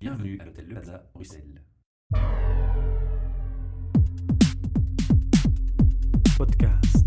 Bienvenue 0.00 0.38
à 0.40 0.46
l'hôtel 0.46 0.64
Le 0.66 0.72
Plaza, 0.72 1.02
Bruxelles. 1.12 1.60
Podcast. 6.36 7.04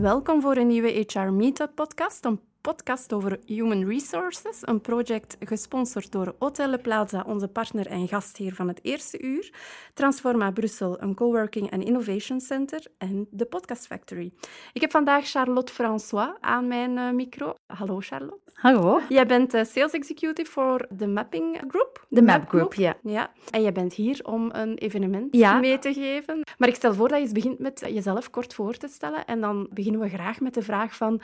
Welkom 0.00 0.40
voor 0.40 0.56
een 0.56 0.66
nieuwe 0.66 1.04
HR 1.06 1.18
Meetup 1.18 1.74
podcast, 1.74 2.24
een 2.24 2.40
podcast 2.72 3.12
over 3.12 3.38
human 3.46 3.88
resources, 3.88 4.58
een 4.60 4.80
project 4.80 5.36
gesponsord 5.40 6.12
door 6.12 6.34
Hotel 6.38 6.68
Le 6.68 6.78
Plaza, 6.78 7.24
onze 7.26 7.48
partner 7.48 7.86
en 7.86 8.08
gastheer 8.08 8.54
van 8.54 8.68
het 8.68 8.78
eerste 8.82 9.22
uur, 9.22 9.52
Transforma 9.94 10.50
Brussel, 10.50 11.02
een 11.02 11.14
coworking 11.14 11.70
en 11.70 11.82
innovation 11.82 12.40
center 12.40 12.86
en 12.98 13.26
de 13.30 13.44
Podcast 13.44 13.86
Factory. 13.86 14.32
Ik 14.72 14.80
heb 14.80 14.90
vandaag 14.90 15.30
Charlotte 15.30 15.72
François 15.72 16.34
aan 16.40 16.68
mijn 16.68 16.96
uh, 16.96 17.10
micro. 17.10 17.54
Hallo 17.66 17.98
Charlotte. 18.00 18.42
Hallo. 18.54 19.00
Jij 19.08 19.26
bent 19.26 19.54
uh, 19.54 19.64
sales 19.64 19.92
executive 19.92 20.50
voor 20.50 20.86
de 20.90 21.06
Mapping 21.06 21.62
Group. 21.68 22.06
De 22.08 22.22
Map 22.22 22.48
Group, 22.48 22.74
ja. 22.74 22.96
ja. 23.02 23.30
En 23.50 23.62
jij 23.62 23.72
bent 23.72 23.94
hier 23.94 24.20
om 24.22 24.50
een 24.52 24.78
evenement 24.78 25.36
Ja. 25.36 25.58
mee 25.58 25.78
te 25.78 25.92
geven. 25.92 26.40
Maar 26.58 26.68
ik 26.68 26.74
stel 26.74 26.94
voor 26.94 27.08
dat 27.08 27.16
je 27.18 27.24
eens 27.24 27.32
begint 27.32 27.58
met 27.58 27.80
jezelf 27.88 28.30
kort 28.30 28.54
voor 28.54 28.76
te 28.76 28.88
stellen. 28.88 29.24
En 29.24 29.40
dan 29.40 29.68
beginnen 29.72 30.00
we 30.00 30.08
graag 30.08 30.40
met 30.40 30.54
de 30.54 30.62
vraag 30.62 30.96
van, 30.96 31.20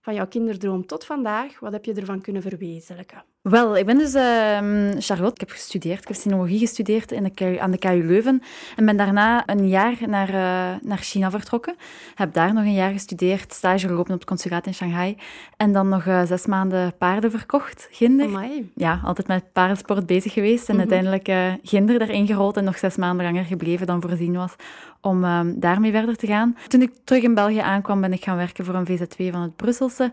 van 0.00 0.14
jouw 0.14 0.26
kinderdroom 0.26 0.86
tot 0.86 1.04
vandaag. 1.04 1.58
Wat 1.58 1.72
heb 1.72 1.84
je 1.84 1.94
ervan 1.94 2.20
kunnen 2.20 2.42
verwezenlijken? 2.42 3.24
Wel, 3.42 3.76
ik 3.76 3.86
ben 3.86 3.98
dus 3.98 4.14
ehm, 4.14 4.94
Charlotte. 4.98 5.34
Ik 5.34 5.40
heb 5.40 5.50
gestudeerd. 5.50 6.00
Ik 6.02 6.08
heb 6.08 6.16
sinologie 6.16 6.58
gestudeerd 6.58 7.12
in 7.12 7.22
de 7.22 7.30
KU, 7.30 7.56
aan 7.58 7.70
de 7.70 7.78
KU 7.78 8.06
Leuven. 8.06 8.42
En 8.76 8.84
ben 8.86 8.96
daarna 8.96 9.48
een 9.48 9.68
jaar 9.68 9.96
naar, 10.06 10.28
eh, 10.28 10.78
naar 10.82 10.98
China 10.98 11.30
vertrokken. 11.30 11.74
Heb 12.14 12.32
daar 12.32 12.54
nog 12.54 12.64
een 12.64 12.72
jaar 12.72 12.92
gestudeerd, 12.92 13.52
stage 13.52 13.86
gelopen 13.86 14.12
op 14.12 14.18
het 14.18 14.28
consulaat 14.28 14.66
in 14.66 14.74
Shanghai. 14.74 15.16
En 15.56 15.72
dan 15.72 15.88
nog 15.88 16.06
eh, 16.06 16.22
zes 16.24 16.46
maanden 16.46 16.96
paarden 16.98 17.30
verkocht, 17.30 17.88
ginder. 17.90 18.26
Amai. 18.26 18.72
Ja, 18.74 19.00
altijd 19.04 19.26
met 19.26 19.52
paardensport 19.52 20.06
bezig 20.06 20.32
geweest. 20.32 20.68
En 20.68 20.74
Mhm. 20.74 20.80
uiteindelijk 20.80 21.28
eh 21.28 21.52
ginder 21.62 22.00
erin 22.00 22.26
gerold 22.26 22.56
en 22.56 22.64
nog 22.64 22.78
zes 22.78 22.96
maanden 22.96 23.26
langer 23.26 23.44
gebleven 23.44 23.86
dan 23.86 24.00
voorzien 24.00 24.34
was 24.36 24.54
om 25.02 25.24
ehm, 25.24 25.52
daarmee 25.56 25.90
verder 25.92 26.16
te 26.16 26.26
gaan. 26.26 26.56
Toen 26.68 26.82
ik 26.82 26.92
terug 27.04 27.22
in 27.22 27.34
België 27.34 27.58
aankwam, 27.58 28.00
ben 28.00 28.12
ik 28.12 28.24
gaan 28.24 28.36
werken 28.36 28.64
voor 28.64 28.74
een 28.74 28.86
VZW 28.86 29.32
van 29.32 29.42
het 29.42 29.56
Brusselse. 29.56 30.12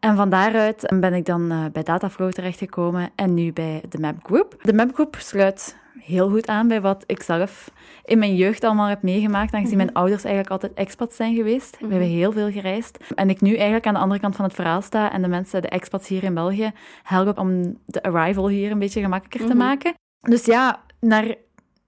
En 0.00 0.16
van 0.16 0.30
daaruit 0.30 0.94
ben 1.00 1.14
ik 1.14 1.24
dan 1.24 1.70
bij 1.72 1.82
Dataflow 1.82 2.30
terechtgekomen 2.30 2.66
en 3.14 3.34
nu 3.34 3.52
bij 3.52 3.82
de 3.88 3.98
Map 3.98 4.16
Group. 4.22 4.56
De 4.62 4.72
Map 4.72 4.94
Group 4.94 5.16
sluit 5.18 5.76
heel 5.98 6.30
goed 6.30 6.46
aan 6.46 6.68
bij 6.68 6.80
wat 6.80 7.04
ik 7.06 7.22
zelf 7.22 7.70
in 8.04 8.18
mijn 8.18 8.36
jeugd 8.36 8.64
allemaal 8.64 8.88
heb 8.88 9.02
meegemaakt, 9.02 9.52
aangezien 9.54 9.76
mijn 9.76 9.92
ouders 9.92 10.24
eigenlijk 10.24 10.52
altijd 10.52 10.74
expats 10.74 11.16
zijn 11.16 11.34
geweest. 11.34 11.76
We 11.80 11.86
hebben 11.88 12.08
heel 12.08 12.32
veel 12.32 12.50
gereisd. 12.50 12.98
En 13.14 13.30
ik 13.30 13.40
nu 13.40 13.54
eigenlijk 13.54 13.86
aan 13.86 13.94
de 13.94 14.00
andere 14.00 14.20
kant 14.20 14.36
van 14.36 14.44
het 14.44 14.54
verhaal 14.54 14.82
sta 14.82 15.12
en 15.12 15.22
de 15.22 15.28
mensen, 15.28 15.62
de 15.62 15.68
expats 15.68 16.08
hier 16.08 16.24
in 16.24 16.34
België, 16.34 16.70
help 17.02 17.38
om 17.38 17.78
de 17.86 18.02
arrival 18.02 18.48
hier 18.48 18.70
een 18.70 18.78
beetje 18.78 19.00
gemakkelijker 19.00 19.48
te 19.48 19.54
Mhm. 19.54 19.64
maken. 19.64 19.94
Dus 20.20 20.44
ja, 20.44 20.82
naar 21.00 21.34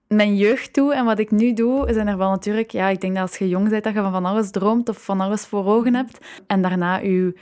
mijn 0.09 0.37
jeugd 0.37 0.73
toe 0.73 0.95
en 0.95 1.05
wat 1.05 1.19
ik 1.19 1.31
nu 1.31 1.53
doe, 1.53 1.93
zijn 1.93 2.09
er 2.09 2.17
wel 2.19 2.31
natuurlijk... 2.31 2.71
Ja, 2.71 2.89
ik 2.89 3.01
denk 3.01 3.15
dat 3.15 3.23
als 3.23 3.37
je 3.39 3.49
jong 3.49 3.69
bent, 3.69 3.85
dat 3.85 3.95
je 3.95 4.01
van 4.01 4.13
van 4.13 4.25
alles 4.25 4.51
droomt 4.51 4.89
of 4.89 5.05
van 5.05 5.21
alles 5.21 5.47
voor 5.47 5.65
ogen 5.67 5.95
hebt. 5.95 6.19
En 6.47 6.63
daarna 6.63 6.97
je 6.99 7.35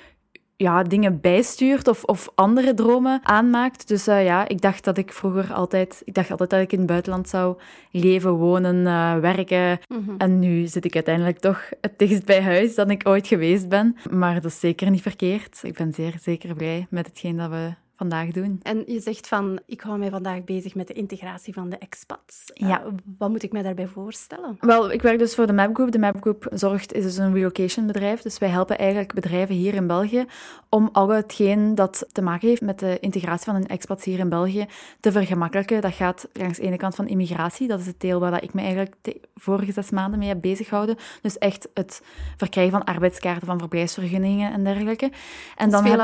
ja, 0.61 0.83
dingen 0.83 1.21
bijstuurt 1.21 1.89
of, 1.89 2.05
of 2.05 2.29
andere 2.35 2.75
dromen 2.75 3.21
aanmaakt. 3.23 3.89
Dus 3.89 4.07
eh, 4.07 4.25
ja, 4.25 4.49
ik 4.49 4.61
dacht 4.61 4.85
dat 4.85 4.99
ik 4.99 5.13
vroeger 5.13 5.53
altijd... 5.53 6.03
Ik 6.05 6.15
dacht 6.15 6.31
altijd 6.31 6.51
dat 6.51 6.61
ik 6.61 6.73
in 6.73 6.79
het 6.79 6.87
buitenland 6.87 7.29
zou 7.29 7.57
leven, 7.91 8.33
wonen, 8.33 8.87
eh, 8.87 9.19
werken. 9.19 9.79
Mhm. 9.89 10.15
En 10.19 10.39
nu 10.39 10.67
zit 10.67 10.85
ik 10.85 10.95
uiteindelijk 10.95 11.39
toch 11.39 11.69
het 11.81 11.99
dichtst 11.99 12.25
bij 12.25 12.43
huis 12.43 12.75
dan 12.75 12.91
ik 12.91 13.09
ooit 13.09 13.27
geweest 13.27 13.69
ben. 13.69 13.97
Maar 14.11 14.35
dat 14.35 14.45
is 14.45 14.61
zeker 14.61 14.91
niet 14.91 15.03
verkeerd. 15.03 15.61
Ik 15.63 15.77
ben 15.77 15.93
zeer 15.93 16.19
zeker 16.21 16.55
blij 16.55 16.87
met 16.91 17.07
hetgeen 17.07 17.37
dat 17.37 17.51
we 17.51 17.73
vandaag 17.99 18.31
doen. 18.31 18.61
En 18.63 18.83
je 18.87 19.01
zegt 19.01 19.29
van, 19.29 19.61
ik 19.67 19.81
hou 19.81 19.99
mij 19.99 20.11
vandaag 20.11 20.45
bezig 20.45 20.75
met 20.75 20.87
de 20.87 20.93
integratie 20.93 21.55
van 21.55 21.69
de 21.69 21.79
expats. 21.79 22.51
Ja. 22.55 22.83
Eh, 22.83 22.87
wat 23.19 23.31
moet 23.31 23.43
ik 23.43 23.53
mij 23.53 23.63
daarbij 23.63 23.87
voorstellen? 23.87 24.57
Wel, 24.61 24.93
ik 24.93 25.03
werk 25.03 25.19
dus 25.19 25.35
voor 25.35 25.47
de 25.47 25.53
Map 25.53 25.75
Group. 25.75 25.93
De 25.93 25.99
Map 25.99 26.17
Group 26.21 26.47
zorgt, 26.51 26.93
is 26.93 27.03
dus 27.03 27.17
een 27.17 27.35
relocation 27.35 27.87
bedrijf. 27.87 28.23
Dus 28.23 28.39
wij 28.39 28.49
helpen 28.49 28.79
eigenlijk 28.79 29.15
bedrijven 29.15 29.55
hier 29.55 29.75
in 29.75 29.87
België 29.87 30.25
om 30.69 30.89
al 30.93 31.09
hetgeen 31.09 31.75
dat 31.75 32.07
te 32.13 32.23
maken 32.23 32.49
heeft 32.49 32.61
met 32.61 32.79
de 32.79 32.99
integratie 33.01 33.45
van 33.45 33.55
hun 33.55 33.67
expats 33.67 34.05
hier 34.05 34.19
in 34.19 34.29
België 34.29 34.67
te 35.01 35.13
vergemakkelijken. 35.13 35.81
Dat 35.81 35.95
gaat 35.95 36.29
langs 36.33 36.59
de 36.59 36.65
ene 36.65 36.77
kant 36.77 36.95
van 36.95 37.09
immigratie. 37.09 37.69
Dat 37.69 37.81
is 37.81 37.87
het 37.87 38.01
deel 38.01 38.21
waar 38.21 38.31
dat 38.31 38.43
ik 38.43 38.55
me 38.55 38.61
eigenlijk 38.61 38.95
de 39.03 39.21
vorige 39.35 39.73
zes 39.73 39.91
maanden 39.91 40.19
mee 40.19 40.29
heb 40.29 40.41
bezighouden. 40.41 40.97
Dus 41.23 41.39
echt 41.39 41.69
het 41.75 42.03
verkrijgen 42.37 42.73
van 42.73 42.85
arbeidskaarten, 42.85 43.47
van 43.47 43.59
verblijfsvergunningen 43.59 44.53
en 44.53 44.65
dergelijke. 44.65 45.11
En 45.57 45.71
Dat 45.71 45.85
is 45.85 45.91
veel 45.91 46.01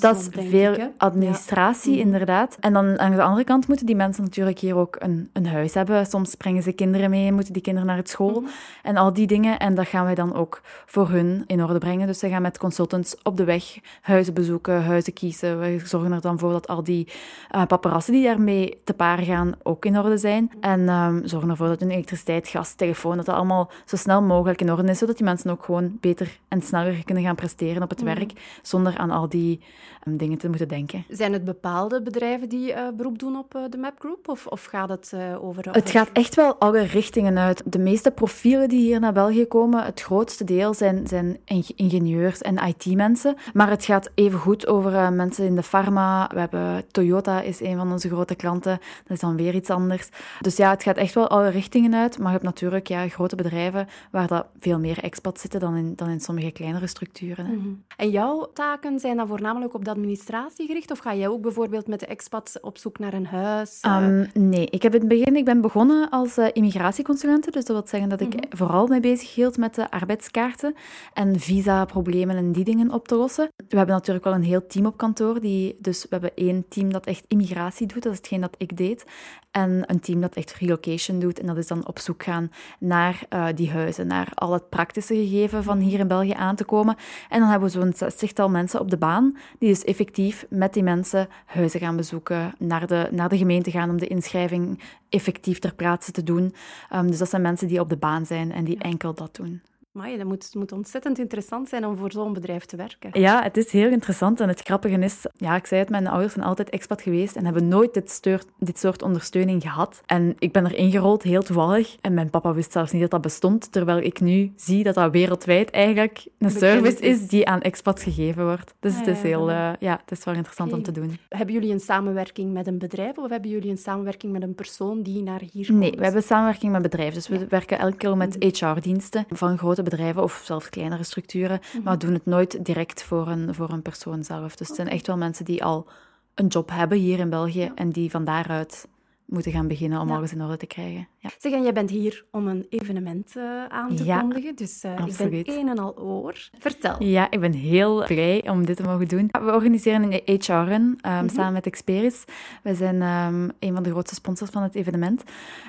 dat 0.00 0.16
is 0.20 0.28
denk 0.28 0.50
veel 0.50 0.71
administratie, 0.96 1.90
Ja. 1.96 1.98
Mhm. 1.98 2.06
inderdaad. 2.06 2.56
En 2.60 2.72
dan 2.72 2.98
aan 2.98 3.10
de 3.10 3.22
andere 3.22 3.44
kant 3.44 3.68
moeten 3.68 3.86
die 3.86 3.96
mensen 3.96 4.22
natuurlijk 4.24 4.58
hier 4.58 4.76
ook 4.76 4.96
een, 4.98 5.30
een 5.32 5.46
huis 5.46 5.74
hebben. 5.74 6.06
Soms 6.06 6.34
brengen 6.34 6.62
ze 6.62 6.72
kinderen 6.72 7.10
mee, 7.10 7.32
moeten 7.32 7.52
die 7.52 7.62
kinderen 7.62 7.88
naar 7.88 7.96
het 7.96 8.08
school 8.08 8.40
Mhm. 8.40 8.50
en 8.82 8.96
al 8.96 9.12
die 9.12 9.26
dingen. 9.26 9.58
En 9.58 9.74
dat 9.74 9.86
gaan 9.86 10.04
wij 10.04 10.14
dan 10.14 10.34
ook 10.34 10.60
voor 10.86 11.08
hun 11.10 11.44
in 11.46 11.62
orde 11.62 11.78
brengen. 11.78 12.06
Dus 12.06 12.18
ze 12.18 12.28
gaan 12.28 12.42
met 12.42 12.58
consultants 12.58 13.16
op 13.22 13.36
de 13.36 13.44
weg 13.44 13.78
huizen 14.00 14.34
bezoeken, 14.34 14.84
huizen 14.84 15.12
kiezen. 15.12 15.58
We 15.60 15.80
zorgen 15.84 16.12
er 16.12 16.20
dan 16.20 16.38
voor 16.38 16.52
dat 16.52 16.68
al 16.68 16.82
die 16.84 17.08
uh, 17.54 17.64
paparazzen 17.66 18.12
die 18.12 18.24
daarmee 18.24 18.80
te 18.84 18.94
paar 18.94 19.18
gaan 19.18 19.52
ook 19.62 19.84
in 19.84 19.98
orde 19.98 20.16
zijn. 20.18 20.50
En 20.60 20.88
ehm, 20.88 21.20
zorgen 21.26 21.50
ervoor 21.50 21.66
dat 21.68 21.80
hun 21.80 21.90
elektriciteit, 21.90 22.48
gas, 22.48 22.74
telefoon, 22.74 23.16
dat 23.16 23.26
dat 23.26 23.34
allemaal 23.34 23.70
zo 23.84 23.96
snel 23.96 24.22
mogelijk 24.22 24.60
in 24.60 24.70
orde 24.72 24.90
is, 24.90 24.98
zodat 24.98 25.16
die 25.16 25.24
mensen 25.26 25.50
ook 25.50 25.64
gewoon 25.64 25.96
beter 26.00 26.38
en 26.48 26.62
sneller 26.62 27.04
kunnen 27.04 27.24
gaan 27.24 27.34
presteren 27.34 27.82
op 27.82 27.90
het 27.90 28.02
Mhm. 28.04 28.14
werk, 28.14 28.32
zonder 28.62 28.96
aan 28.98 29.10
al 29.10 29.28
die 29.28 29.60
ehm, 30.06 30.16
dingen 30.16 30.38
te 30.38 30.48
moeten 30.48 30.61
denken. 30.66 31.04
Zijn 31.08 31.32
het 31.32 31.44
bepaalde 31.44 32.02
bedrijven 32.02 32.48
die 32.48 32.72
eh, 32.72 32.88
beroep 32.96 33.18
doen 33.18 33.36
op 33.36 33.54
eh, 33.54 33.62
de 33.70 33.78
Map 33.78 33.94
Group? 33.98 34.28
Of, 34.28 34.46
of 34.46 34.64
gaat 34.64 34.88
het 34.88 35.12
eh, 35.14 35.44
over... 35.44 35.68
Het 35.70 35.90
gaat 35.90 36.08
echt 36.12 36.34
wel 36.34 36.56
alle 36.56 36.80
richtingen 36.82 37.38
uit. 37.38 37.62
De 37.64 37.78
meeste 37.78 38.10
profielen 38.10 38.68
die 38.68 38.80
hier 38.80 39.00
naar 39.00 39.12
België 39.12 39.46
komen, 39.46 39.84
het 39.84 40.00
grootste 40.00 40.44
deel 40.44 40.74
zijn, 40.74 41.06
zijn 41.06 41.38
ing- 41.44 41.72
ingenieurs 41.76 42.40
en 42.40 42.56
IT-mensen. 42.56 43.36
Maar 43.52 43.70
het 43.70 43.84
gaat 43.84 44.10
even 44.14 44.38
goed 44.38 44.66
over 44.66 45.12
mensen 45.12 45.44
in 45.46 45.54
de 45.54 45.62
pharma. 45.62 46.28
We 46.32 46.38
hebben 46.38 46.84
Toyota 46.90 47.40
is 47.40 47.60
een 47.60 47.76
van 47.76 47.92
onze 47.92 48.08
grote 48.08 48.34
klanten. 48.34 48.78
Dat 49.02 49.12
is 49.12 49.20
dan 49.20 49.36
weer 49.36 49.54
iets 49.54 49.70
anders. 49.70 50.08
Dus 50.40 50.56
ja, 50.56 50.70
het 50.70 50.82
gaat 50.82 50.96
echt 50.96 51.14
wel 51.14 51.28
alle 51.28 51.48
richtingen 51.48 51.94
uit. 51.94 52.16
Maar 52.18 52.26
je 52.26 52.32
hebt 52.32 52.44
natuurlijk 52.44 52.88
ja, 52.88 53.08
grote 53.08 53.36
bedrijven 53.36 53.88
waar 54.10 54.26
dat 54.26 54.46
veel 54.58 54.78
meer 54.78 54.98
expats 54.98 55.40
zitten 55.40 55.60
dan 55.60 55.76
in, 55.76 55.92
dan 55.96 56.08
in 56.08 56.20
sommige 56.20 56.50
kleinere 56.50 56.86
structuren. 56.86 57.46
hè. 57.46 57.52
Mhm. 57.52 57.68
En 57.96 58.10
jouw 58.10 58.50
taken 58.54 58.98
zijn 59.00 59.16
dan 59.16 59.26
voornamelijk 59.26 59.74
op 59.74 59.84
de 59.84 59.90
administratie 59.90 60.51
Of 60.92 60.98
ga 60.98 61.14
jij 61.14 61.28
ook 61.28 61.40
bijvoorbeeld 61.40 61.86
met 61.86 62.00
de 62.00 62.06
expats 62.06 62.60
op 62.60 62.78
zoek 62.78 62.98
naar 62.98 63.12
een 63.14 63.26
huis? 63.26 63.78
eh? 63.80 63.96
Ehm, 63.96 64.26
nee, 64.34 64.66
ik 64.66 64.82
heb 64.82 64.94
in 64.94 65.00
het 65.00 65.08
begin 65.08 65.36
ik 65.36 65.44
ben 65.44 65.60
begonnen 65.60 66.10
als 66.10 66.36
eh, 66.36 66.46
immigratieconsulente. 66.52 67.50
Dus 67.50 67.64
dat 67.64 67.76
wil 67.76 67.86
zeggen 67.88 68.08
dat 68.08 68.20
ik 68.20 68.34
Mhm. 68.34 68.56
vooral 68.56 68.86
mee 68.86 69.00
bezig 69.00 69.34
hield 69.34 69.56
met 69.56 69.74
de 69.74 69.90
arbeidskaarten 69.90 70.74
en 71.12 71.40
visa-problemen 71.40 72.36
en 72.36 72.52
die 72.52 72.64
dingen 72.64 72.90
op 72.90 73.08
te 73.08 73.14
lossen. 73.14 73.48
We 73.68 73.76
hebben 73.76 73.94
natuurlijk 73.94 74.24
wel 74.24 74.34
een 74.34 74.42
heel 74.42 74.66
team 74.66 74.86
op 74.86 74.96
kantoor. 74.96 75.40
Die, 75.40 75.76
dus 75.78 76.02
we 76.02 76.08
hebben 76.10 76.30
één 76.34 76.64
team 76.68 76.92
dat 76.92 77.06
echt 77.06 77.24
immigratie 77.28 77.86
doet, 77.86 78.02
dat 78.02 78.12
is 78.12 78.18
hetgeen 78.18 78.40
dat 78.40 78.54
ik 78.58 78.76
deed. 78.76 79.04
En 79.50 79.82
een 79.86 80.00
team 80.00 80.20
dat 80.20 80.34
echt 80.34 80.52
relocation 80.54 81.18
doet. 81.18 81.40
En 81.40 81.46
dat 81.46 81.56
is 81.56 81.66
dan 81.66 81.86
op 81.86 81.98
zoek 81.98 82.22
gaan 82.22 82.50
naar 82.78 83.22
eh, 83.28 83.46
die 83.54 83.70
huizen, 83.70 84.06
naar 84.06 84.28
al 84.34 84.52
het 84.52 84.68
praktische 84.68 85.14
gegeven 85.14 85.62
van 85.62 85.78
hier 85.78 85.98
in 85.98 86.08
België 86.08 86.32
aan 86.32 86.56
te 86.56 86.64
komen. 86.64 86.96
En 87.28 87.40
dan 87.40 87.48
hebben 87.48 87.68
we 87.68 87.80
zo'n 87.80 87.92
zestigtal 87.96 88.48
mensen 88.48 88.80
op 88.80 88.90
de 88.90 88.96
baan, 88.96 89.36
die 89.58 89.68
dus 89.68 89.84
effectief 89.84 90.41
met 90.48 90.74
die 90.74 90.82
mensen 90.82 91.28
huizen 91.46 91.80
gaan 91.80 91.96
bezoeken, 91.96 92.54
naar 92.58 92.86
de, 92.86 93.08
naar 93.10 93.28
de 93.28 93.36
gemeente 93.36 93.70
gaan 93.70 93.90
om 93.90 93.98
de 93.98 94.06
inschrijving 94.06 94.80
effectief 95.08 95.58
ter 95.58 95.74
plaatse 95.74 96.12
te 96.12 96.22
doen. 96.22 96.54
Ehm, 96.90 97.06
dus 97.06 97.18
dat 97.18 97.30
zijn 97.30 97.42
mensen 97.42 97.68
die 97.68 97.80
op 97.80 97.88
de 97.88 97.96
baan 97.96 98.26
zijn 98.26 98.52
en 98.52 98.64
die 98.64 98.78
enkel 98.78 99.14
dat 99.14 99.36
doen. 99.36 99.62
Amai, 99.94 100.16
dat 100.16 100.26
moet, 100.26 100.54
moet 100.54 100.72
ontzettend 100.72 101.18
interessant 101.18 101.68
zijn 101.68 101.86
om 101.86 101.96
voor 101.96 102.12
zo'n 102.12 102.32
bedrijf 102.32 102.64
te 102.64 102.76
werken. 102.76 103.20
Ja, 103.20 103.42
het 103.42 103.56
is 103.56 103.72
heel 103.72 103.90
interessant. 103.90 104.40
En 104.40 104.48
het 104.48 104.60
grappige 104.60 104.98
is, 104.98 105.26
ja, 105.36 105.56
ik 105.56 105.66
zei 105.66 105.80
het, 105.80 105.90
mijn 105.90 106.06
ouders 106.06 106.32
zijn 106.32 106.46
altijd 106.46 106.70
expat 106.70 107.02
geweest 107.02 107.36
en 107.36 107.44
hebben 107.44 107.68
nooit 107.68 107.94
dit, 107.94 108.20
dit 108.58 108.78
soort 108.78 109.02
ondersteuning 109.02 109.62
gehad. 109.62 110.02
En 110.06 110.34
ik 110.38 110.52
ben 110.52 110.64
er 110.64 110.74
ingerold, 110.74 111.22
heel 111.22 111.42
toevallig. 111.42 111.96
En 112.00 112.14
mijn 112.14 112.30
papa 112.30 112.54
wist 112.54 112.72
zelfs 112.72 112.92
niet 112.92 113.00
dat 113.00 113.10
dat 113.10 113.20
bestond, 113.20 113.72
terwijl 113.72 113.98
ik 113.98 114.20
nu 114.20 114.52
zie 114.56 114.84
dat 114.84 114.94
dat 114.94 115.12
wereldwijd 115.12 115.70
eigenlijk 115.70 116.26
een 116.38 116.50
service 116.50 117.00
is. 117.00 117.20
is 117.20 117.28
die 117.28 117.48
aan 117.48 117.60
expats 117.60 118.02
gegeven 118.02 118.44
wordt. 118.44 118.74
Dus 118.80 118.92
Ah, 118.92 118.98
het 118.98 119.08
is 119.08 119.20
ja, 119.20 119.26
heel, 119.26 119.50
eh, 119.50 119.70
ja, 119.78 120.00
het 120.04 120.18
is 120.18 120.24
wel 120.24 120.34
interessant 120.34 120.72
om 120.72 120.82
te 120.82 120.92
doen. 120.92 121.18
Hebben 121.28 121.54
jullie 121.54 121.72
een 121.72 121.80
samenwerking 121.80 122.52
met 122.52 122.66
een 122.66 122.78
bedrijf 122.78 123.18
of 123.18 123.30
hebben 123.30 123.50
jullie 123.50 123.70
een 123.70 123.78
samenwerking 123.78 124.32
met 124.32 124.42
een 124.42 124.54
persoon 124.54 125.02
die 125.02 125.22
naar 125.22 125.40
hier 125.52 125.66
komt? 125.66 125.78
Nee, 125.78 125.92
we 125.96 126.04
hebben 126.04 126.22
samenwerking 126.22 126.72
met 126.72 126.82
bedrijven. 126.82 127.14
Dus 127.14 127.28
we 127.28 127.46
werken 127.46 127.78
elke 127.78 127.96
keer 127.96 128.16
met 128.16 128.36
HR-diensten 128.38 129.24
van 129.30 129.58
grote 129.58 129.80
bedrijven 129.82 130.22
of 130.22 130.42
zelfs 130.44 130.68
kleinere 130.68 131.02
structuren. 131.02 131.60
Maar 131.84 131.92
we 131.92 132.04
doen 132.06 132.14
het 132.14 132.26
nooit 132.26 132.64
direct 132.64 133.04
voor 133.04 133.28
een, 133.28 133.54
voor 133.54 133.70
een 133.70 133.82
persoon 133.82 134.24
zelf. 134.24 134.56
Dus 134.56 134.66
het 134.66 134.76
zijn 134.76 134.88
echt 134.88 135.06
wel 135.06 135.16
mensen 135.16 135.44
die 135.44 135.64
al 135.64 135.86
een 136.34 136.46
job 136.46 136.70
hebben 136.70 136.98
hier 136.98 137.18
in 137.18 137.30
België 137.30 137.72
en 137.74 137.90
die 137.90 138.10
van 138.10 138.24
daaruit 138.24 138.88
moeten 139.26 139.52
gaan 139.52 139.68
beginnen 139.68 140.00
om 140.00 140.08
Ja. 140.08 140.14
alles 140.16 140.32
in 140.32 140.42
orde 140.42 140.56
te 140.56 140.66
krijgen. 140.66 141.08
Ja. 141.18 141.30
Zeg, 141.38 141.52
en 141.52 141.62
jij 141.62 141.72
bent 141.72 141.90
hier 141.90 142.24
om 142.30 142.48
een 142.48 142.66
evenement 142.68 143.32
eh, 143.36 143.64
aan 143.68 143.94
te 143.96 144.04
Ja, 144.04 144.20
kondigen, 144.20 144.56
dus 144.56 144.82
eh, 144.82 145.06
ik 145.06 145.16
ben 145.16 145.58
een 145.58 145.68
en 145.68 145.78
al 145.78 145.98
oor. 145.98 146.48
Vertel. 146.58 147.02
Ja, 147.02 147.30
ik 147.30 147.40
ben 147.40 147.52
heel 147.52 148.04
blij 148.06 148.48
om 148.48 148.64
dit 148.66 148.76
te 148.76 148.82
mogen 148.82 149.08
doen. 149.08 149.28
We 149.30 149.52
organiseren 149.52 150.02
een 150.02 150.20
HR-run 150.24 150.98
ehm, 151.00 151.28
samen 151.28 151.52
met 151.52 151.66
Experis. 151.66 152.24
Wij 152.62 152.74
zijn 152.74 153.02
ehm, 153.02 153.48
een 153.58 153.74
van 153.74 153.82
de 153.82 153.90
grootste 153.90 154.14
sponsors 154.14 154.50
van 154.50 154.62
het 154.62 154.74
evenement. 154.74 155.22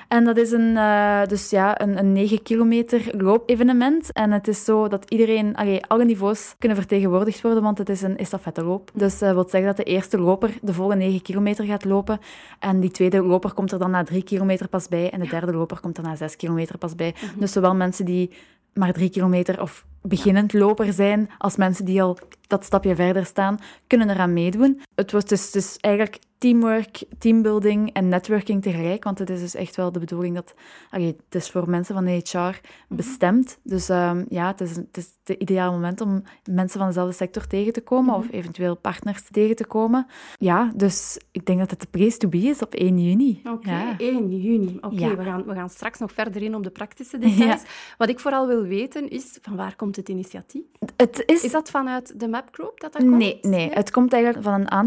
En 0.08 0.24
dat 0.24 0.36
is 0.36 0.50
een, 0.52 0.76
eh, 0.76 1.26
dus 1.26 1.50
ja, 1.50 1.80
een, 1.80 1.98
een 1.98 2.12
9 2.12 2.42
kilometer 2.42 3.02
loopevenement. 3.16 4.12
En 4.12 4.30
het 4.32 4.48
is 4.48 4.64
zo 4.64 4.88
dat 4.88 5.10
iedereen, 5.10 5.56
allee, 5.56 5.84
alle 5.86 6.04
niveaus 6.04 6.54
kunnen 6.58 6.78
vertegenwoordigd 6.78 7.40
worden, 7.40 7.62
want 7.62 7.78
het 7.78 7.88
is 7.88 8.02
een 8.02 8.16
estafetteloop. 8.16 8.90
Dus 8.94 9.18
dat 9.18 9.34
wil 9.34 9.48
zeggen 9.48 9.68
dat 9.68 9.76
de 9.76 9.92
eerste 9.92 10.18
loper 10.18 10.50
de 10.62 10.72
volle 10.72 10.96
9 10.96 11.22
kilometer 11.22 11.64
gaat 11.64 11.84
lopen. 11.84 12.18
En 12.58 12.80
die 12.80 12.90
tweede 12.90 13.22
loper 13.44 13.58
komt 13.58 13.72
er 13.72 13.78
dan 13.78 13.90
na 13.90 14.04
3 14.04 14.22
kilometer 14.22 14.68
pas 14.68 14.88
bij. 14.88 15.10
En 15.10 15.20
de 15.20 15.28
derde 15.28 15.52
loper 15.52 15.80
komt 15.80 15.96
er 15.96 16.02
na 16.02 16.16
6 16.16 16.36
kilometer 16.36 16.78
pas 16.78 16.94
bij. 16.94 17.14
Dus 17.36 17.52
zowel 17.52 17.74
mensen 17.74 18.04
die 18.04 18.30
maar 18.74 18.92
drie 18.92 19.10
kilometer 19.10 19.60
of 19.60 19.84
beginnend 20.02 20.52
loper 20.52 20.92
zijn, 20.92 21.30
als 21.38 21.56
mensen 21.56 21.84
die 21.84 22.02
al 22.02 22.18
dat 22.46 22.64
stapje 22.64 22.94
verder 22.94 23.26
staan, 23.26 23.60
kunnen 23.86 24.10
eraan 24.10 24.32
meedoen. 24.32 24.80
Het 24.94 25.12
was 25.12 25.24
dus, 25.24 25.50
dus 25.50 25.76
eigenlijk 25.80 26.18
teamwork, 26.38 27.04
teambuilding 27.18 27.92
en 27.92 28.08
networking 28.08 28.62
tegelijk, 28.62 29.04
want 29.04 29.18
het 29.18 29.30
is 29.30 29.40
dus 29.40 29.54
echt 29.54 29.76
wel 29.76 29.92
de 29.92 29.98
bedoeling 29.98 30.34
dat... 30.34 30.54
allee, 30.90 31.06
het 31.06 31.34
is 31.42 31.50
voor 31.50 31.70
mensen 31.70 31.94
van 31.94 32.04
de 32.04 32.10
HR 32.24 32.60
bestemd, 32.88 33.58
dus 33.62 33.88
ehm, 33.88 34.24
ja, 34.28 34.46
het 34.46 34.60
is, 34.60 34.76
het 34.76 34.96
is 34.96 35.08
het 35.24 35.40
ideale 35.40 35.72
moment 35.72 36.00
om 36.00 36.22
mensen 36.50 36.78
van 36.78 36.88
dezelfde 36.88 37.14
sector 37.14 37.46
tegen 37.46 37.72
te 37.72 37.80
komen, 37.80 38.14
of 38.14 38.26
eventueel 38.30 38.76
partners 38.76 39.22
tegen 39.30 39.56
te 39.56 39.66
komen. 39.66 40.06
Ja, 40.38 40.72
dus 40.76 41.18
ik 41.30 41.46
denk 41.46 41.58
dat 41.58 41.70
het 41.70 41.80
de 41.80 41.86
place 41.90 42.16
to 42.16 42.28
be 42.28 42.38
is 42.38 42.60
op 42.62 42.74
1 42.74 42.98
juni. 42.98 43.40
Oké, 43.44 43.70
Ja. 43.70 43.94
1 43.98 44.40
juni. 44.40 44.78
Oké, 44.80 44.94
Ja. 44.94 45.16
we, 45.16 45.22
gaan, 45.22 45.44
we 45.44 45.54
gaan 45.54 45.70
straks 45.70 45.98
nog 45.98 46.12
verder 46.12 46.42
in 46.42 46.54
op 46.54 46.64
de 46.64 46.70
praktische 46.70 47.18
details. 47.24 47.62
Wat 47.98 48.08
ik 48.08 48.20
vooral 48.20 48.46
wil 48.46 48.62
weten 48.62 49.08
is, 49.10 49.38
van 49.42 49.56
waar 49.56 49.76
komt 49.76 49.96
het 49.96 50.08
initiatief? 50.08 50.62
Het 50.96 51.22
is... 51.26 51.44
Is 51.44 51.50
dat 51.52 51.70
vanuit 51.70 52.20
de 52.20 52.28
Map 52.28 52.48
Group 52.50 52.80
dat 52.80 52.92
dat 52.92 53.02
komt? 53.02 53.16
Nee, 53.16 53.38
nee, 53.42 53.70
het 53.70 53.90
komt 53.90 54.12
eigenlijk 54.12 54.44
van 54.44 54.52
een 54.54 54.70
aantal 54.70 54.82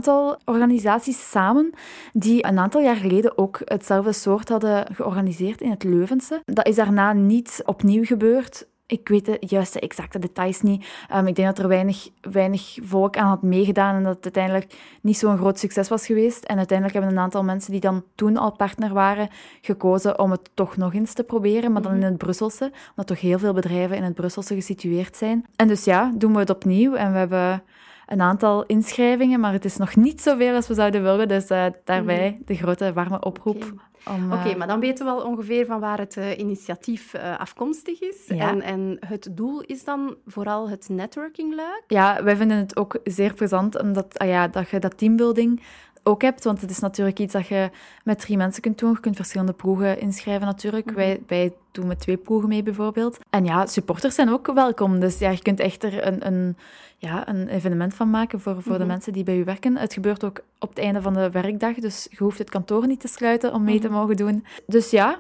organisaties 0.46 1.30
samen 1.30 1.74
die 2.14 2.46
een 2.46 2.60
aantal 2.60 2.82
jaar 2.82 2.96
geleden 2.96 3.38
ook 3.38 3.62
hetzelfde 3.64 4.12
soort 4.12 4.50
hadden 4.50 4.96
georganiseerd 4.96 5.62
in 5.62 5.70
het 5.70 5.84
Leuvense. 5.84 6.42
Dat 6.46 6.68
is 6.68 6.76
daarna 6.76 7.14
niet 7.14 7.62
opnieuw 7.66 8.06
gebeurd. 8.06 8.68
Ik 8.86 9.08
weet 9.08 9.26
de 9.26 9.38
juiste 9.40 9.80
exacte 9.80 10.20
details 10.20 10.62
niet. 10.62 10.88
Ehm, 11.10 11.28
ik 11.28 11.36
denk 11.36 11.48
dat 11.48 11.60
er 11.60 11.68
weinig, 11.68 12.10
weinig 12.22 12.78
volk 12.82 13.18
aan 13.18 13.28
had 13.28 13.42
meegedaan 13.42 13.96
en 13.96 14.04
dat 14.04 14.16
het 14.16 14.24
uiteindelijk 14.24 14.74
niet 15.02 15.18
zo'n 15.18 15.38
groot 15.38 15.60
succes 15.60 15.90
was 15.90 16.06
geweest. 16.06 16.44
En 16.44 16.58
uiteindelijk 16.58 16.98
hebben 16.98 17.16
een 17.16 17.24
aantal 17.24 17.44
mensen 17.44 17.72
die 17.72 17.82
dan 17.82 18.04
toen 18.16 18.38
al 18.38 18.52
partner 18.52 18.94
waren, 18.94 19.30
gekozen 19.62 20.20
om 20.20 20.32
het 20.32 20.50
toch 20.54 20.78
nog 20.78 20.94
eens 20.94 21.14
te 21.14 21.24
proberen, 21.24 21.72
maar 21.72 21.82
dan 21.82 21.96
in 21.96 22.04
het 22.04 22.18
Brusselse, 22.18 22.72
omdat 22.90 23.08
toch 23.08 23.20
heel 23.20 23.40
veel 23.40 23.54
bedrijven 23.54 23.98
in 23.98 24.04
het 24.04 24.14
Brusselse 24.14 24.54
gesitueerd 24.54 25.16
zijn. 25.16 25.46
En 25.56 25.68
dus 25.68 25.84
ja, 25.84 26.12
doen 26.16 26.34
we 26.34 26.40
het 26.40 26.50
opnieuw 26.50 26.94
en 26.94 27.12
we 27.12 27.18
hebben 27.18 27.64
een 28.08 28.22
aantal 28.22 28.66
inschrijvingen, 28.66 29.40
maar 29.40 29.54
het 29.54 29.66
is 29.66 29.78
nog 29.78 29.96
niet 29.96 30.22
zoveel 30.22 30.56
als 30.56 30.68
we 30.68 30.74
zouden 30.74 31.04
willen. 31.04 31.28
Dus 31.28 31.48
eh, 31.48 31.66
daarbij 31.84 32.40
de 32.46 32.56
grote 32.56 32.94
warme 32.94 33.20
oproep. 33.20 33.64
Oké. 33.64 33.86
Om, 34.16 34.34
Oké, 34.34 34.50
eh, 34.50 34.56
maar 34.56 34.68
dan 34.68 34.80
weten 34.80 35.06
we 35.06 35.12
al 35.12 35.22
ongeveer 35.22 35.66
van 35.66 35.80
waar 35.80 35.98
het 35.98 36.18
eh, 36.18 36.38
initiatief 36.38 37.16
afkomstig 37.16 38.02
is. 38.02 38.26
Ja. 38.28 38.50
En, 38.50 38.62
en 38.62 38.98
het 39.00 39.30
doel 39.32 39.62
is 39.62 39.84
dan 39.84 40.16
vooral 40.26 40.70
het 40.70 40.90
networking-luik. 40.90 41.84
Ja, 41.88 42.24
wij 42.24 42.36
vinden 42.36 42.58
het 42.58 42.78
ook 42.78 43.00
zeer 43.04 43.34
plezant 43.34 43.82
omdat, 43.82 44.20
ah 44.20 44.28
ja, 44.28 44.48
dat 44.48 44.70
je 44.70 44.80
dat 44.80 44.98
teambuilding 44.98 45.62
ook 46.08 46.22
hebt. 46.22 46.44
Want 46.44 46.62
het 46.62 46.70
is 46.70 46.80
natuurlijk 46.80 47.20
iets 47.20 47.34
dat 47.34 47.48
je 47.48 47.70
met 48.04 48.20
drie 48.20 48.38
mensen 48.38 48.62
kunt 48.62 48.80
doen. 48.80 48.92
Je 48.92 49.00
kunt 49.00 49.16
verschillende 49.16 49.54
ploegen 49.54 50.00
inschrijven 50.00 50.48
natuurlijk. 50.48 50.92
wij, 50.92 51.22
wij 51.28 51.54
doen 51.72 51.88
met 51.88 52.00
twee 52.00 52.18
ploegen 52.18 52.50
mee 52.50 52.64
bijvoorbeeld. 52.64 53.18
En 53.30 53.46
ja, 53.46 53.66
supporters 53.66 54.16
zijn 54.16 54.30
ook 54.30 54.54
welkom. 54.54 55.00
Dus 55.00 55.20
ja, 55.20 55.30
je 55.30 55.42
kunt 55.42 55.60
echt 55.60 55.84
er 55.84 56.08
een, 56.08 56.28
een, 56.28 56.58
ja, 56.98 57.28
een 57.28 57.48
evenement 57.48 57.94
van 57.94 58.10
maken 58.10 58.40
voor, 58.40 58.62
voor 58.62 58.78
de 58.78 58.86
mensen 58.86 59.14
die 59.14 59.24
bij 59.24 59.38
u 59.38 59.44
werken. 59.44 59.78
Het 59.78 59.94
gebeurt 59.94 60.24
ook 60.24 60.42
op 60.60 60.70
het 60.70 60.80
einde 60.80 61.02
van 61.02 61.14
de 61.14 61.30
werkdag. 61.32 61.76
Dus 61.76 62.08
je 62.10 62.18
hoeft 62.18 62.38
het 62.38 62.50
kantoor 62.50 62.88
niet 62.88 63.00
te 63.00 63.08
sluiten 63.08 63.54
om 63.54 63.64
mee 63.64 63.80
te 63.80 63.90
mogen 63.90 64.16
doen. 64.16 64.46
Dus 64.66 64.90
ja, 64.90 65.20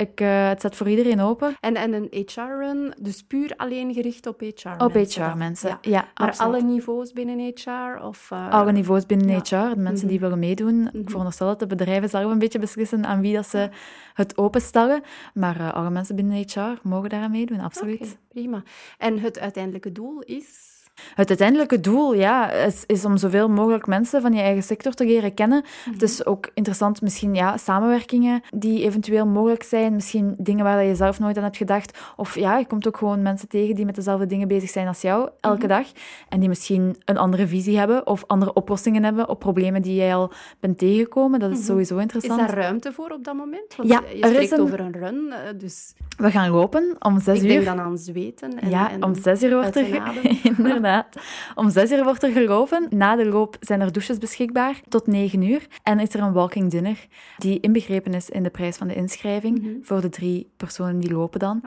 ik, 0.00 0.20
eh, 0.20 0.48
het 0.48 0.58
staat 0.58 0.76
voor 0.76 0.88
iedereen 0.88 1.20
open. 1.20 1.56
En, 1.60 1.74
en 1.76 1.92
een 1.92 2.08
HR-run, 2.10 2.94
dus 3.00 3.22
puur 3.22 3.52
alleen 3.56 3.94
gericht 3.94 4.26
op 4.26 4.40
HR-mensen. 4.40 4.80
Op? 4.86 4.92
HR-mensen. 4.92 5.68
Ja. 5.68 5.78
Ja, 5.80 6.08
Maar 6.14 6.28
absoluut. 6.28 6.52
alle 6.54 6.62
niveaus 6.62 7.12
binnen 7.12 7.38
HR? 7.54 8.02
Of, 8.02 8.30
eh, 8.30 8.50
alle 8.50 8.72
niveaus 8.72 9.06
binnen 9.06 9.28
ja. 9.28 9.38
HR, 9.38 9.74
de 9.74 9.80
mensen 9.80 10.08
die 10.08 10.20
willen 10.20 10.38
meedoen. 10.38 10.90
Ik 10.92 11.08
veronderstel 11.10 11.46
dat 11.46 11.58
de 11.58 11.66
bedrijven 11.66 12.08
zelf 12.08 12.32
een 12.32 12.38
beetje 12.38 12.58
beslissen 12.58 13.06
aan 13.06 13.20
wie 13.20 13.34
dat 13.34 13.46
ze 13.46 13.68
het 14.14 14.38
openstellen. 14.38 15.02
Maar 15.34 15.60
eh, 15.60 15.72
alle 15.72 15.90
mensen 15.90 16.16
binnen 16.16 16.36
HR 16.36 16.78
mogen 16.82 17.08
daaraan 17.08 17.30
meedoen, 17.30 17.60
absoluut. 17.60 18.18
Prima. 18.28 18.62
En 18.98 19.18
het 19.18 19.38
uiteindelijke 19.38 19.92
doel 19.92 20.20
is... 20.20 20.78
Het 21.14 21.28
uiteindelijke 21.28 21.80
doel 21.80 22.14
ja, 22.14 22.50
is, 22.50 22.82
is 22.86 23.04
om 23.04 23.16
zoveel 23.16 23.48
mogelijk 23.48 23.86
mensen 23.86 24.20
van 24.20 24.32
je 24.32 24.40
eigen 24.40 24.62
sector 24.62 24.92
te 24.92 25.04
leren 25.04 25.34
kennen. 25.34 25.64
Het 25.92 26.02
is 26.02 26.26
ook 26.26 26.50
interessant, 26.54 27.02
misschien 27.02 27.34
ja, 27.34 27.56
samenwerkingen 27.56 28.42
die 28.50 28.82
eventueel 28.84 29.26
mogelijk 29.26 29.62
zijn. 29.62 29.94
Misschien 29.94 30.34
dingen 30.38 30.64
waar 30.64 30.84
je 30.84 30.94
zelf 30.94 31.18
nooit 31.18 31.36
aan 31.36 31.42
hebt 31.42 31.56
gedacht. 31.56 31.98
Of 32.16 32.34
ja, 32.34 32.58
je 32.58 32.66
komt 32.66 32.86
ook 32.86 32.96
gewoon 32.96 33.22
mensen 33.22 33.48
tegen 33.48 33.74
die 33.74 33.84
met 33.84 33.94
dezelfde 33.94 34.26
dingen 34.26 34.48
bezig 34.48 34.70
zijn 34.70 34.86
als 34.86 35.00
jou, 35.00 35.28
elke 35.40 35.66
dag. 35.66 35.86
En 36.28 36.40
die 36.40 36.48
misschien 36.48 36.96
een 37.04 37.18
andere 37.18 37.46
visie 37.46 37.78
hebben 37.78 38.06
of 38.06 38.24
andere 38.26 38.52
oplossingen 38.52 39.04
hebben 39.04 39.28
op 39.28 39.38
problemen 39.38 39.82
die 39.82 39.94
jij 39.94 40.14
al 40.14 40.30
bent 40.60 40.78
tegengekomen. 40.78 41.40
Dat 41.40 41.50
is 41.50 41.64
sowieso 41.64 41.96
Is 41.96 42.02
interessant. 42.02 42.38
daar 42.40 42.54
ruimte 42.54 42.92
voor 42.92 43.10
op 43.10 43.24
dat 43.24 43.34
moment? 43.34 43.76
Want 43.76 43.88
Ja, 43.88 44.00
je 44.14 44.20
er 44.22 44.28
is 44.28 44.30
spreekt 44.30 44.50
een- 44.52 44.60
over 44.60 44.80
een 44.80 44.92
run, 44.92 45.32
eh, 45.32 45.38
dus 45.58 45.92
We 46.20 46.30
gaan 46.30 46.50
lopen 46.50 46.96
om 46.98 47.20
zes 47.20 47.36
ik 47.36 47.42
uur. 47.42 47.48
denk 47.48 47.64
dan 47.64 47.80
aan 47.80 47.98
zweten. 47.98 48.58
En, 48.58 48.70
ja, 48.70 48.90
en 48.90 49.04
om 49.04 49.14
zes 49.14 49.42
uur 49.42 49.54
wordt 49.54 49.76
er... 49.76 49.86
Inderdaad. 50.56 51.16
Om 51.54 51.70
zes 51.70 51.90
uur 51.90 52.04
wordt 52.04 52.22
er 52.22 52.32
gelopen. 52.32 52.86
Na 52.90 53.16
de 53.16 53.26
loop 53.26 53.56
zijn 53.60 53.80
er 53.80 53.92
douches 53.92 54.18
beschikbaar 54.18 54.80
tot 54.88 55.06
negen 55.06 55.42
uur. 55.42 55.66
En 55.82 56.00
is 56.00 56.14
er 56.14 56.20
een 56.20 56.32
walking 56.32 56.70
dinner 56.70 57.06
die 57.38 57.60
inbegrepen 57.60 58.14
is 58.14 58.30
in 58.30 58.42
de 58.42 58.50
prijs 58.50 58.76
van 58.76 58.88
de 58.88 58.94
inschrijving 58.94 59.78
voor 59.82 60.00
de 60.00 60.08
drie 60.08 60.50
personen 60.56 60.98
die 60.98 61.12
lopen 61.12 61.40
dan. 61.40 61.62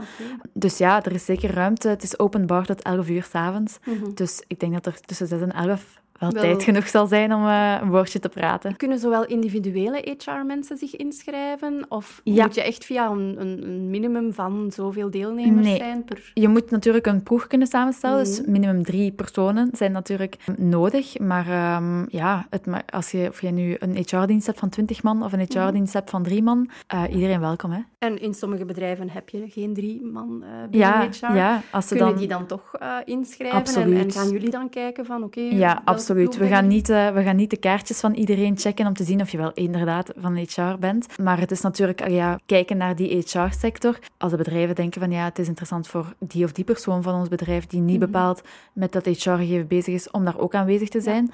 Dus 0.54 0.78
ja, 0.78 1.04
er 1.04 1.12
is 1.12 1.26
zeker 1.26 1.52
ruimte. 1.54 1.88
Het 1.90 2.04
is 2.04 2.20
openbaar 2.20 2.66
tot 2.66 2.82
11 2.82 3.10
uur 3.10 3.24
s'avonds. 3.24 3.78
Mhm. 3.86 4.14
Dus 4.14 4.44
ik 4.48 4.60
denk 4.60 4.74
dat 4.74 4.86
er 4.86 5.00
tussen 5.02 5.28
6 5.28 5.42
en 5.42 5.52
11 5.52 6.02
wel, 6.32 6.42
Wel- 6.42 6.42
tijd 6.52 6.64
genoeg 6.64 6.88
zal 6.88 7.08
zijn 7.08 7.34
om 7.34 7.46
eh, 7.48 7.78
een 7.82 7.90
woordje 7.90 8.20
te 8.20 8.30
praten. 8.30 8.76
Kunnen 8.76 9.00
zowel 9.00 9.26
individuele 9.26 10.16
HR-mensen 10.18 10.78
zich 10.78 10.96
inschrijven? 10.96 11.86
Of 11.90 12.22
Ja. 12.24 12.44
moet 12.46 12.56
je 12.56 12.64
echt 12.64 12.86
via 12.86 13.10
een, 13.10 13.36
een, 13.40 13.64
een 13.64 13.90
minimum 13.90 14.34
van 14.34 14.72
zoveel 14.74 15.10
deelnemers 15.12 15.68
Nee. 15.68 15.78
zijn 15.78 16.04
per... 16.06 16.32
Je 16.34 16.48
moet 16.48 16.72
natuurlijk 16.72 17.06
een 17.06 17.24
ploeg 17.24 17.48
kunnen 17.48 17.68
samenstellen, 17.68 18.24
dus 18.24 18.42
Mhm. 18.42 18.52
minimum 18.52 18.84
drie 18.84 19.12
personen 19.12 19.70
zijn 19.74 19.92
natuurlijk 19.92 20.36
nodig. 20.58 21.20
Maar 21.20 21.48
ehm, 21.48 22.06
ja, 22.10 22.48
het, 22.50 22.64
als 22.90 23.12
je, 23.12 23.28
of 23.30 23.42
je 23.42 23.52
nu 23.52 23.76
een 23.80 23.96
HR-dienst 23.96 24.46
hebt 24.48 24.60
van 24.60 24.70
20 24.70 25.04
man 25.04 25.24
of 25.24 25.34
een 25.34 25.40
Mhm. 25.50 25.60
HR-dienst 25.60 25.94
hebt 25.94 26.10
van 26.10 26.24
drie 26.24 26.44
man, 26.44 26.70
eh, 26.88 27.04
iedereen 27.14 27.40
welkom. 27.40 27.72
Hè? 27.72 27.80
En 28.00 28.22
in 28.22 28.34
sommige 28.34 28.66
bedrijven 28.66 29.10
heb 29.10 29.30
je 29.30 29.46
geen 29.50 29.74
drie 29.74 30.06
man 30.06 30.44
eh 30.44 30.50
binnen 30.70 30.90
Ja, 30.90 31.10
HR. 31.12 31.36
ja, 31.36 31.62
als 31.72 31.88
ze 31.88 31.96
Kunnen 31.96 32.10
dan... 32.14 32.20
die 32.20 32.28
dan 32.30 32.46
toch 32.46 32.72
inschrijven? 33.06 33.58
En, 33.58 33.64
Absoluut. 33.66 34.04
en 34.06 34.12
gaan 34.12 34.30
jullie 34.30 34.50
dan 34.50 34.70
kijken 34.70 35.06
van, 35.06 35.24
oké... 35.24 35.40
Ja, 35.42 35.50
welke 35.74 35.84
absoluut. 36.22 36.38
We 36.50 36.56
gaan, 36.56 36.68
niet, 36.68 36.90
eh, 36.90 37.10
we 37.10 37.24
gaan 37.24 37.36
niet 37.36 37.50
de 37.50 37.58
kaartjes 37.58 38.00
van 38.00 38.14
iedereen 38.14 38.58
checken 38.58 38.88
om 38.88 38.94
te 38.94 39.04
zien 39.04 39.22
of 39.22 39.30
je 39.30 39.38
wel 39.38 39.52
inderdaad 39.54 40.12
van 40.18 40.36
HR 40.38 40.78
bent. 40.80 41.18
Maar 41.20 41.40
het 41.40 41.52
is 41.52 41.62
natuurlijk 41.62 42.02
ah 42.02 42.10
ja, 42.12 42.40
kijken 42.46 42.78
naar 42.78 42.96
die 42.96 43.18
HR-sector. 43.18 44.00
Als 44.18 44.32
de 44.32 44.38
bedrijven 44.38 44.76
denken 44.76 45.02
van 45.02 45.12
ja, 45.12 45.24
het 45.24 45.40
is 45.40 45.48
interessant 45.48 45.88
voor 45.88 46.14
die 46.20 46.44
of 46.44 46.52
die 46.52 46.64
persoon 46.64 47.04
van 47.04 47.16
ons 47.16 47.28
bedrijf 47.28 47.66
die 47.68 47.80
niet 47.82 48.00
Mhm. 48.00 48.12
bepaald 48.12 48.42
met 48.74 48.92
dat 48.92 49.06
HR-gegeven 49.06 49.68
bezig 49.68 49.94
is, 49.94 50.12
om 50.12 50.26
daar 50.26 50.40
ook 50.40 50.56
aanwezig 50.56 50.90
te 50.90 51.02
zijn, 51.02 51.32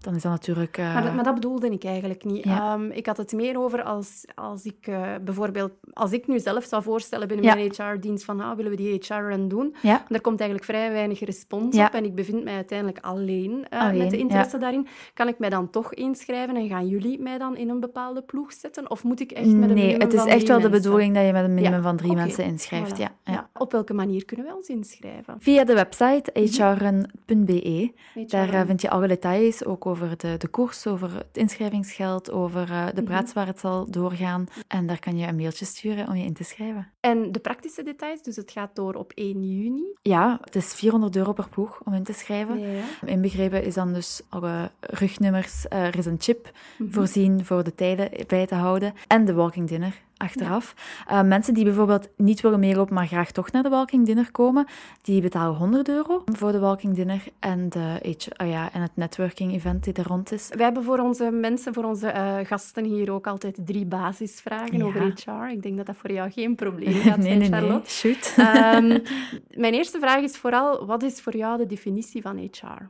dan 0.00 0.14
is 0.14 0.22
dat 0.22 0.32
natuurlijk... 0.32 0.76
eh, 0.78 0.94
Maar, 0.94 1.02
dat- 1.02 1.14
maar 1.14 1.24
dat 1.24 1.34
bedoelde 1.34 1.70
ik 1.70 1.84
eigenlijk 1.84 2.24
niet. 2.24 2.44
Ja. 2.44 2.72
Ehm, 2.74 2.90
ik 2.90 3.06
had 3.06 3.16
het 3.16 3.32
meer 3.32 3.58
over 3.60 3.82
als, 3.82 4.24
als 4.34 4.64
ik 4.64 4.86
eh, 4.86 5.02
bijvoorbeeld... 5.24 5.72
Als 5.92 6.12
ik 6.12 6.26
nu 6.26 6.38
zelf 6.40 6.64
zou 6.64 6.82
voorstellen 6.82 7.28
binnen 7.28 7.46
Ja. 7.46 7.54
mijn 7.54 7.70
HR-dienst 7.76 8.24
van 8.24 8.40
ah, 8.40 8.56
willen 8.56 8.70
we 8.70 8.76
die 8.76 8.92
HR-run 8.92 9.48
doen? 9.48 9.74
ja, 9.82 10.04
Daar 10.08 10.20
komt 10.20 10.40
eigenlijk 10.40 10.70
vrij 10.70 10.92
weinig 10.92 11.20
respons 11.20 11.78
op 11.78 11.88
en 11.92 12.04
ik 12.04 12.14
bevind 12.14 12.44
mij 12.44 12.54
uiteindelijk 12.54 12.98
alleen, 13.04 13.66
eh, 13.68 13.80
Alleen, 13.80 13.98
met 13.98 14.10
de 14.10 14.18
interesse 14.18 14.58
daarin. 14.58 14.86
Kan 15.14 15.28
ik 15.28 15.38
mij 15.38 15.48
dan 15.50 15.70
toch 15.70 15.94
inschrijven 15.94 16.56
en 16.56 16.68
gaan 16.68 16.86
jullie 16.88 17.20
mij 17.20 17.38
dan 17.38 17.56
in 17.56 17.68
een 17.68 17.80
bepaalde 17.80 18.22
ploeg 18.22 18.52
zetten? 18.52 18.90
Of 18.90 19.04
moet 19.04 19.20
ik 19.20 19.30
echt 19.30 19.46
met 19.46 19.54
een 19.54 19.60
nee, 19.60 19.68
minimum 19.74 20.00
het 20.00 20.12
is 20.12 20.20
van 20.20 20.28
echt 20.28 20.48
wel 20.48 20.60
de 20.60 20.68
bedoeling 20.68 21.14
dat 21.14 21.26
je 21.26 21.32
met 21.32 21.44
een 21.44 21.54
minimum 21.54 21.82
van 21.82 21.96
drie 21.96 22.14
mensen 22.14 22.44
inschrijft. 22.44 22.94
Voilà. 22.96 23.02
Ja. 23.24 23.49
Op 23.60 23.72
welke 23.72 23.94
manier 23.94 24.24
kunnen 24.24 24.46
wij 24.46 24.54
ons 24.54 24.68
inschrijven? 24.68 25.36
Via 25.38 25.64
de 25.64 25.74
website 25.74 26.30
hrrun.be. 26.34 27.92
Daar 28.26 28.52
eh, 28.54 28.66
vind 28.66 28.80
je 28.80 28.90
alle 28.90 29.08
details, 29.08 29.64
ook 29.64 29.86
over 29.86 30.16
de, 30.16 30.36
de 30.36 30.48
koers, 30.48 30.86
over 30.86 31.14
het 31.14 31.36
inschrijvingsgeld, 31.36 32.30
over 32.30 32.70
uh, 32.70 32.86
de 32.94 33.02
plaats 33.02 33.32
waar 33.32 33.46
het 33.46 33.60
zal 33.60 33.90
doorgaan. 33.90 34.46
En 34.66 34.86
daar 34.86 34.98
kan 34.98 35.16
je 35.16 35.26
een 35.26 35.36
mailtje 35.36 35.64
sturen 35.64 36.08
om 36.08 36.14
je 36.14 36.24
in 36.24 36.32
te 36.32 36.44
schrijven. 36.44 36.90
En 37.00 37.32
de 37.32 37.38
praktische 37.38 37.82
details, 37.82 38.22
dus 38.22 38.36
het 38.36 38.50
gaat 38.50 38.76
door 38.76 38.94
op 38.94 39.12
1 39.14 39.58
juni? 39.58 39.84
Ja, 40.02 40.38
het 40.44 40.56
is 40.56 40.74
400 40.74 41.16
euro 41.16 41.32
per 41.32 41.48
ploeg 41.48 41.80
om 41.84 41.94
in 41.94 42.04
te 42.04 42.12
schrijven. 42.12 42.60
Ja. 42.60 42.82
Inbegrepen 43.04 43.64
is 43.64 43.74
dan 43.74 43.92
dus 43.92 44.22
alle 44.28 44.70
rugnummers. 44.80 45.66
er 45.68 45.98
is 45.98 46.06
een 46.06 46.20
chip 46.20 46.50
mhm. 46.78 46.92
voorzien 46.92 47.44
voor 47.44 47.64
de 47.64 47.74
tijden 47.74 48.10
bij 48.26 48.46
te 48.46 48.54
houden. 48.54 48.94
En 49.06 49.24
de 49.24 49.34
walking 49.34 49.68
dinner 49.68 50.00
achteraf. 50.20 50.74
Ja. 51.08 51.22
Uh, 51.22 51.28
mensen 51.28 51.54
die 51.54 51.64
bijvoorbeeld 51.64 52.08
niet 52.16 52.40
willen 52.40 52.60
meelopen, 52.60 52.94
maar 52.94 53.06
graag 53.06 53.30
toch 53.30 53.52
naar 53.52 53.62
de 53.62 53.68
walking 53.68 54.06
dinner 54.06 54.30
komen, 54.30 54.66
die 55.02 55.20
betalen 55.20 55.56
100 55.56 55.88
euro 55.88 56.22
voor 56.24 56.52
de 56.52 56.58
walking 56.58 56.94
dinner 56.94 57.22
en, 57.38 57.68
de, 57.68 58.16
oh 58.36 58.48
ja, 58.48 58.72
en 58.72 58.82
het 58.82 58.90
networking 58.94 59.52
event 59.52 59.84
die 59.84 59.92
er 59.92 60.06
rond 60.06 60.32
is. 60.32 60.48
Wij 60.48 60.64
hebben 60.64 60.84
voor 60.84 60.98
onze 60.98 61.30
mensen, 61.30 61.74
voor 61.74 61.84
onze 61.84 62.12
uh, 62.12 62.36
gasten 62.42 62.84
hier 62.84 63.12
ook 63.12 63.26
altijd 63.26 63.58
drie 63.64 63.86
basisvragen 63.86 64.78
ja. 64.78 64.84
over 64.84 65.00
HR. 65.00 65.50
Ik 65.50 65.62
denk 65.62 65.76
dat 65.76 65.86
dat 65.86 65.96
voor 65.96 66.12
jou 66.12 66.30
geen 66.30 66.54
probleem 66.54 66.92
gaat 67.02 67.16
nee, 67.16 67.26
zijn, 67.26 67.38
nee, 67.38 67.48
Charlotte. 67.48 68.06
Nee, 68.08 68.14
shoot. 68.14 68.34
Um, 68.38 69.02
mijn 69.62 69.74
eerste 69.74 69.98
vraag 69.98 70.22
is 70.22 70.36
vooral, 70.36 70.86
wat 70.86 71.02
is 71.02 71.20
voor 71.20 71.36
jou 71.36 71.58
de 71.58 71.66
definitie 71.66 72.22
van 72.22 72.36
HR? 72.36 72.88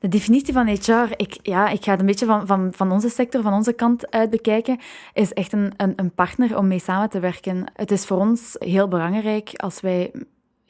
De 0.00 0.08
definitie 0.08 0.52
van 0.52 0.66
HR, 0.66 1.12
ik, 1.16 1.38
ja, 1.42 1.68
ik 1.68 1.84
ga 1.84 1.90
het 1.90 2.00
een 2.00 2.06
beetje 2.06 2.26
van, 2.26 2.46
van, 2.46 2.72
van 2.72 2.92
onze 2.92 3.08
sector, 3.08 3.42
van 3.42 3.52
onze 3.52 3.72
kant 3.72 4.10
uit 4.10 4.30
bekijken, 4.30 4.78
is 5.12 5.32
echt 5.32 5.52
een, 5.52 5.72
een, 5.76 5.92
een 5.96 6.14
partner 6.14 6.56
om 6.56 6.68
mee 6.68 6.78
samen 6.78 7.10
te 7.10 7.20
werken. 7.20 7.64
Het 7.74 7.90
is 7.90 8.06
voor 8.06 8.18
ons 8.18 8.56
heel 8.58 8.88
belangrijk 8.88 9.50
als 9.56 9.80
wij 9.80 10.10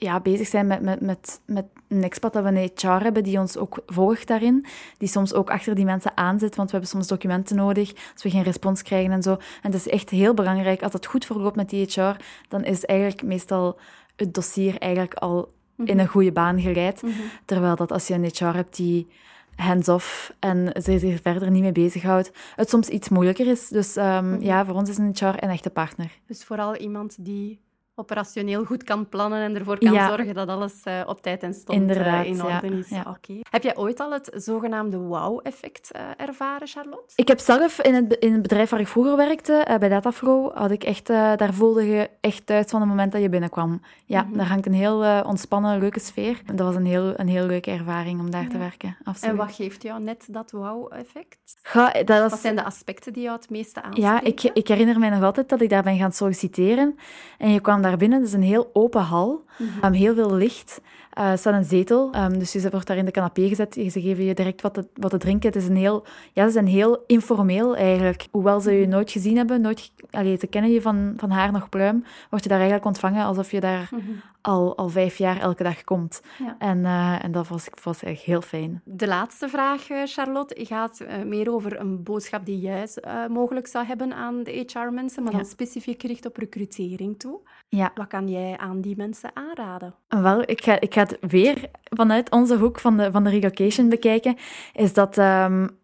ja, 0.01 0.21
bezig 0.21 0.47
zijn 0.47 0.67
met, 0.67 0.83
met, 0.83 1.01
met, 1.01 1.41
met 1.47 1.65
een 1.89 2.03
expat 2.03 2.33
dat 2.33 2.43
we 2.43 2.49
een 2.49 2.71
HR 2.75 3.03
hebben 3.03 3.25
die 3.25 3.39
ons 3.39 3.57
ook 3.57 3.83
volgt 3.87 4.27
daarin, 4.27 4.67
die 4.99 5.09
soms 5.09 5.35
ook 5.35 5.51
achter 5.51 5.75
die 5.75 5.85
mensen 5.85 6.17
aanzet, 6.17 6.57
want 6.57 6.71
we 6.71 6.77
hebben 6.77 6.91
soms 6.91 7.07
documenten 7.07 7.57
nodig 7.57 7.93
als 8.13 8.23
we 8.23 8.31
geen 8.31 8.43
respons 8.43 8.83
krijgen 8.83 9.13
en 9.13 9.23
zo. 9.23 9.33
En 9.33 9.73
het 9.73 9.75
is 9.75 9.89
echt 9.89 10.11
heel 10.11 10.35
belangrijk, 10.35 10.83
als 10.83 10.93
het 10.93 11.07
goed 11.07 11.25
verloopt 11.25 11.57
met 11.57 11.71
die 11.71 11.87
HR, 11.87 12.17
dan 12.49 12.65
is 12.65 12.85
eigenlijk 12.85 13.23
meestal 13.23 13.79
het 14.17 14.35
dossier 14.35 14.79
eigenlijk 14.79 15.15
al 15.15 15.53
in 15.85 15.99
een 15.99 16.09
goede 16.09 16.33
baan 16.33 16.61
geleid. 16.61 17.03
Mhm. 17.03 17.13
Terwijl 17.45 17.77
dat 17.77 17.93
als 17.93 18.07
je 18.07 18.15
een 18.15 18.25
HR 18.25 18.45
hebt 18.45 18.77
die 18.77 19.09
hands-off 19.57 20.33
en 20.39 20.73
zich 20.83 21.21
verder 21.21 21.51
niet 21.51 21.63
mee 21.63 21.73
bezighoudt, 21.73 22.33
het 22.57 22.69
soms 22.69 22.89
iets 22.89 23.09
moeilijker 23.09 23.47
is. 23.47 23.69
Dus 23.69 23.97
um, 23.97 24.41
ja, 24.43 24.65
voor 24.65 24.75
ons 24.75 24.91
is 24.91 24.99
een 24.99 25.15
HR 25.19 25.25
een 25.25 25.51
echte 25.51 25.71
partner. 25.71 26.19
Dus 26.27 26.45
vooral 26.45 26.77
iemand 26.77 27.17
die 27.25 27.61
operationeel 28.01 28.65
goed 28.65 28.85
kan 28.85 29.09
plannen 29.09 29.43
en 29.43 29.55
ervoor 29.55 29.79
kan 29.79 29.95
zorgen 29.95 30.35
dat 30.35 30.49
alles 30.49 30.75
uh, 30.85 31.01
op 31.07 31.23
tijd 31.23 31.43
en 31.43 31.55
stond 31.55 31.91
uh, 31.91 32.25
in 32.25 32.45
orde 32.45 32.79
is. 32.79 32.89
Ja. 32.89 33.01
Okay. 33.01 33.43
Heb 33.51 33.63
jij 33.63 33.77
ooit 33.77 34.01
al 34.01 34.13
het 34.13 34.31
zogenaamde 34.35 34.97
wow-effect 34.97 35.91
uh, 35.97 36.03
ervaren, 36.17 36.67
Charlotte? 36.67 37.13
Ik 37.15 37.29
heb 37.29 37.39
zelf 37.39 37.81
in 37.81 37.95
het, 37.95 38.13
in 38.13 38.33
het 38.33 38.43
bedrijf 38.43 38.71
waar 38.71 38.81
ik 38.81 38.89
vroeger 38.89 39.17
werkte, 39.17 39.77
bij 39.79 39.89
Dataflow, 39.89 40.57
had 40.57 40.71
ik 40.71 40.85
echt, 40.85 41.07
daar 41.07 41.55
voelde 41.55 41.87
je 41.87 42.11
echt 42.21 42.47
thuis 42.47 42.67
van 42.67 42.81
het 42.81 42.89
moment 42.89 43.13
dat 43.13 43.23
je 43.23 43.29
binnenkwam. 43.29 43.83
Ja, 44.05 44.23
mm 44.23 44.39
daar 44.41 44.49
hangt 44.49 44.67
een 44.67 44.73
heel 44.73 45.23
ontspannen, 45.23 45.79
leuke 45.79 46.01
sfeer. 46.01 46.41
Dat 46.45 46.67
was 46.67 46.75
een 46.75 46.87
heel, 46.87 47.13
een 47.17 47.29
heel 47.29 47.47
leuke 47.47 47.71
ervaring 47.71 48.21
om 48.21 48.31
daar 48.31 48.49
te 48.49 48.59
werken. 48.59 48.97
Absoluut. 49.05 49.31
En 49.31 49.47
wat 49.47 49.55
geeft 49.55 49.83
jou 49.83 50.03
net 50.03 50.27
dat 50.31 50.51
wow-effect? 50.51 51.60
Wat 52.07 52.41
zijn 52.41 52.57
de 52.57 52.65
aspecten 52.65 53.13
die 53.13 53.23
jou 53.23 53.37
het 53.37 53.51
meeste 53.51 53.83
aanspreken? 53.83 54.11
Ja, 54.13 54.23
ik, 54.23 54.43
ik 54.43 54.69
herinner 54.69 54.99
mij 54.99 55.09
nog 55.11 55.23
altijd 55.23 55.49
dat 55.49 55.61
ik 55.61 55.71
daar 55.71 55.83
ben 55.83 55.99
gaan 55.99 56.13
solliciteren. 56.13 56.99
En 57.39 57.51
je 57.51 57.61
kwam 57.61 57.83
daar 57.83 57.97
binnen, 57.97 58.19
het 58.19 58.29
is 58.29 58.35
een 58.35 58.43
heel 58.43 58.71
open 58.73 59.03
hal, 59.03 59.45
mm 59.59 59.93
heel 59.93 60.15
veel 60.15 60.35
licht. 60.35 60.81
Uh, 61.19 61.37
staat 61.37 61.55
een 61.55 61.65
zetel, 61.65 62.15
um, 62.15 62.39
dus 62.39 62.53
je 62.53 62.71
wordt 62.71 62.87
daar 62.87 62.97
in 62.97 63.05
de 63.05 63.11
canapé 63.11 63.49
gezet. 63.49 63.75
Ze 63.75 64.01
geven 64.01 64.25
je 64.25 64.35
direct 64.35 64.63
wat 64.63 64.75
te, 64.75 64.87
wat 64.95 65.11
te 65.11 65.19
drinken. 65.19 65.49
Het 65.49 65.63
is 65.63 65.69
een 65.69 65.77
heel, 65.77 66.05
ja, 66.33 66.47
ze 66.47 66.53
zijn 66.53 66.67
heel 66.67 67.05
informeel 67.07 67.77
eigenlijk. 67.77 68.27
Hoewel 68.31 68.61
ze 68.61 68.73
je 68.73 68.87
nooit 68.87 69.11
gezien 69.11 69.37
hebben, 69.37 69.61
nooit, 69.61 69.93
allee, 70.11 70.37
ze 70.39 70.47
kennen 70.47 70.71
je 70.71 70.83
van, 70.83 71.15
van 71.17 71.31
haar 71.31 71.53
nog 71.53 71.69
pluim, 71.69 72.05
word 72.31 72.43
je 72.43 72.49
daar 72.49 72.59
eigenlijk 72.59 72.87
ontvangen 72.87 73.25
alsof 73.25 73.51
je 73.51 73.61
daar 73.61 73.89
mhm. 73.91 74.03
al, 74.41 74.77
al 74.77 74.89
vijf 74.89 75.19
jaar 75.19 75.41
elke 75.41 75.63
dag 75.63 75.85
komt. 75.85 76.23
Ja. 76.39 76.57
En, 76.59 76.79
uh, 76.79 77.25
en 77.25 77.33
dat 77.33 77.49
was, 77.49 77.69
was 77.83 78.03
echt 78.03 78.23
heel 78.23 78.43
fijn. 78.43 78.81
De 78.85 79.07
laatste 79.07 79.49
vraag, 79.49 79.91
eh, 79.91 80.03
Charlotte, 80.05 80.65
gaat 80.65 81.05
meer 81.25 81.53
over 81.53 81.81
een 81.81 82.03
boodschap 82.03 82.47
die 82.47 82.61
jij 82.61 82.89
mogelijk 83.29 83.67
zou 83.67 83.87
hebben 83.87 84.15
aan 84.15 84.43
de 84.43 84.65
HR-mensen, 84.67 85.23
maar 85.23 85.33
dan 85.33 85.45
specifiek 85.45 86.01
gericht 86.01 86.27
op 86.27 86.37
recrutering 86.37 87.19
toe. 87.19 87.41
Ja. 87.69 87.91
Wat 87.95 88.07
kan 88.07 88.29
jij 88.29 88.59
aan 88.59 88.81
die 88.81 88.97
mensen 88.97 89.31
aanraden? 89.35 89.95
Wel, 90.09 90.43
ik 90.47 90.65
ga, 90.65 90.81
ik 90.81 90.95
ga 90.95 91.00
weer 91.21 91.71
vanuit 91.83 92.31
onze 92.31 92.57
hoek 92.57 92.81
van 92.81 92.97
de, 92.97 93.11
van 93.11 93.25
de 93.25 93.31
relocation 93.31 93.89
bekijken. 93.89 94.37
Is 94.73 94.93
dat, 94.93 95.19
um, 95.19 95.80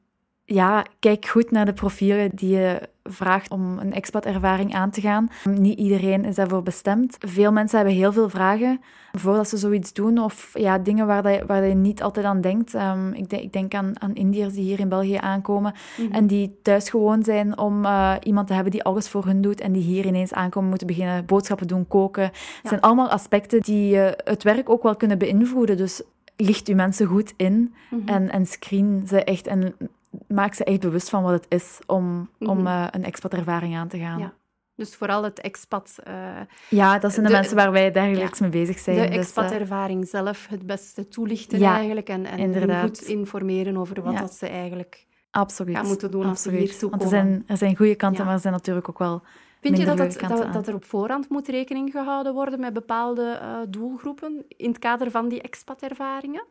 ja, 0.48 0.84
kijk 0.98 1.26
goed 1.26 1.50
naar 1.50 1.64
de 1.64 1.72
profielen 1.72 2.30
die 2.34 2.56
je 2.56 2.80
vraagt 3.04 3.50
om 3.50 3.78
een 3.78 3.92
expat-ervaring 3.92 4.74
aan 4.74 4.90
te 4.90 5.00
gaan. 5.00 5.28
Niet 5.44 5.78
iedereen 5.78 6.24
is 6.24 6.34
daarvoor 6.34 6.62
bestemd. 6.62 7.16
Veel 7.18 7.52
mensen 7.52 7.76
hebben 7.76 7.96
heel 7.96 8.12
veel 8.12 8.28
vragen 8.28 8.80
voordat 9.12 9.48
ze 9.48 9.56
zoiets 9.56 9.92
doen. 9.92 10.18
Of 10.18 10.50
ja, 10.54 10.78
dingen 10.78 11.06
waar, 11.06 11.32
je, 11.32 11.46
waar 11.46 11.66
je 11.66 11.74
niet 11.74 12.02
altijd 12.02 12.26
aan 12.26 12.40
denkt. 12.40 12.74
Um, 12.74 13.12
ik, 13.12 13.30
denk, 13.30 13.42
ik 13.42 13.52
denk 13.52 13.74
aan, 13.74 14.00
aan 14.00 14.14
Indiërs 14.14 14.52
die 14.52 14.62
hier 14.62 14.80
in 14.80 14.88
België 14.88 15.16
aankomen 15.16 15.74
mhm. 15.96 16.12
en 16.12 16.26
die 16.26 16.58
thuis 16.62 16.90
gewoon 16.90 17.22
zijn 17.22 17.58
om 17.58 17.84
uh, 17.84 18.14
iemand 18.22 18.46
te 18.46 18.54
hebben 18.54 18.72
die 18.72 18.84
alles 18.84 19.08
voor 19.08 19.24
hun 19.24 19.42
doet 19.42 19.60
en 19.60 19.72
die 19.72 19.82
hier 19.82 20.06
ineens 20.06 20.32
aankomen 20.32 20.68
moeten 20.68 20.86
beginnen 20.86 21.26
boodschappen 21.26 21.66
doen, 21.66 21.88
koken. 21.88 22.24
Het 22.24 22.68
zijn 22.68 22.80
allemaal 22.80 23.08
aspecten 23.08 23.60
die 23.60 23.96
uh, 23.96 24.08
het 24.16 24.42
werk 24.42 24.70
ook 24.70 24.82
wel 24.82 24.96
kunnen 24.96 25.18
beïnvloeden. 25.18 25.76
Dus 25.76 26.02
licht 26.36 26.68
uw 26.68 26.74
mensen 26.74 27.06
goed 27.06 27.34
in 27.36 27.74
mhm. 27.90 28.08
en, 28.08 28.30
en 28.30 28.46
screen 28.46 29.04
ze 29.06 29.24
echt 29.24 29.46
en 29.46 29.74
maak 30.28 30.54
ze 30.54 30.64
echt 30.64 30.80
bewust 30.80 31.08
van 31.08 31.22
wat 31.22 31.32
het 31.32 31.46
is 31.48 31.78
om, 31.86 32.30
om 32.38 32.66
uh, 32.66 32.86
een 32.90 33.04
expat-ervaring 33.04 33.76
aan 33.76 33.88
te 33.88 33.98
gaan. 33.98 34.18
Ja. 34.18 34.32
Dus 34.74 34.94
vooral 34.94 35.22
het 35.22 35.40
expat... 35.40 35.96
Uh, 36.08 36.14
ja, 36.68 36.98
dat 36.98 37.12
zijn 37.12 37.26
de, 37.26 37.32
mensen 37.32 37.56
waar 37.56 37.72
wij 37.72 37.90
dagelijks 37.90 38.40
mee 38.40 38.50
bezig 38.50 38.78
zijn. 38.78 38.96
De 38.96 39.02
dus, 39.02 39.10
eh, 39.10 39.16
expat-ervaring 39.16 40.08
zelf 40.08 40.46
het 40.46 40.66
beste 40.66 41.08
toelichten 41.08 41.62
eigenlijk 41.62 42.08
en, 42.08 42.26
en 42.26 42.80
goed 42.80 43.02
informeren 43.02 43.76
over 43.76 44.02
wat 44.02 44.18
dat 44.18 44.34
ze 44.34 44.48
eigenlijk 44.48 45.06
Absoluut. 45.30 45.76
gaan 45.76 45.86
moeten 45.86 46.10
doen 46.10 46.24
als 46.24 46.42
ze 46.42 46.50
hier 46.50 46.78
toe 46.78 46.90
Want 46.90 47.02
er 47.02 47.08
zijn, 47.08 47.44
er 47.46 47.56
zijn 47.56 47.76
goede 47.76 47.94
kanten, 47.94 48.24
maar 48.24 48.34
er 48.34 48.40
zijn 48.40 48.52
natuurlijk 48.52 48.88
ook 48.88 48.98
wel 48.98 49.22
Vind 49.60 49.78
je 49.78 49.84
dat, 49.84 49.98
het, 49.98 50.20
dat, 50.28 50.52
dat, 50.52 50.68
er 50.68 50.74
op 50.74 50.84
voorhand 50.84 51.28
moet 51.28 51.48
rekening 51.48 51.90
gehouden 51.90 52.34
worden 52.34 52.60
met 52.60 52.72
bepaalde 52.72 53.38
uh, 53.42 53.58
doelgroepen 53.68 54.44
in 54.48 54.68
het 54.68 54.78
kader 54.78 55.10
van 55.10 55.28
die 55.28 55.42
expat-ervaringen? 55.42 56.44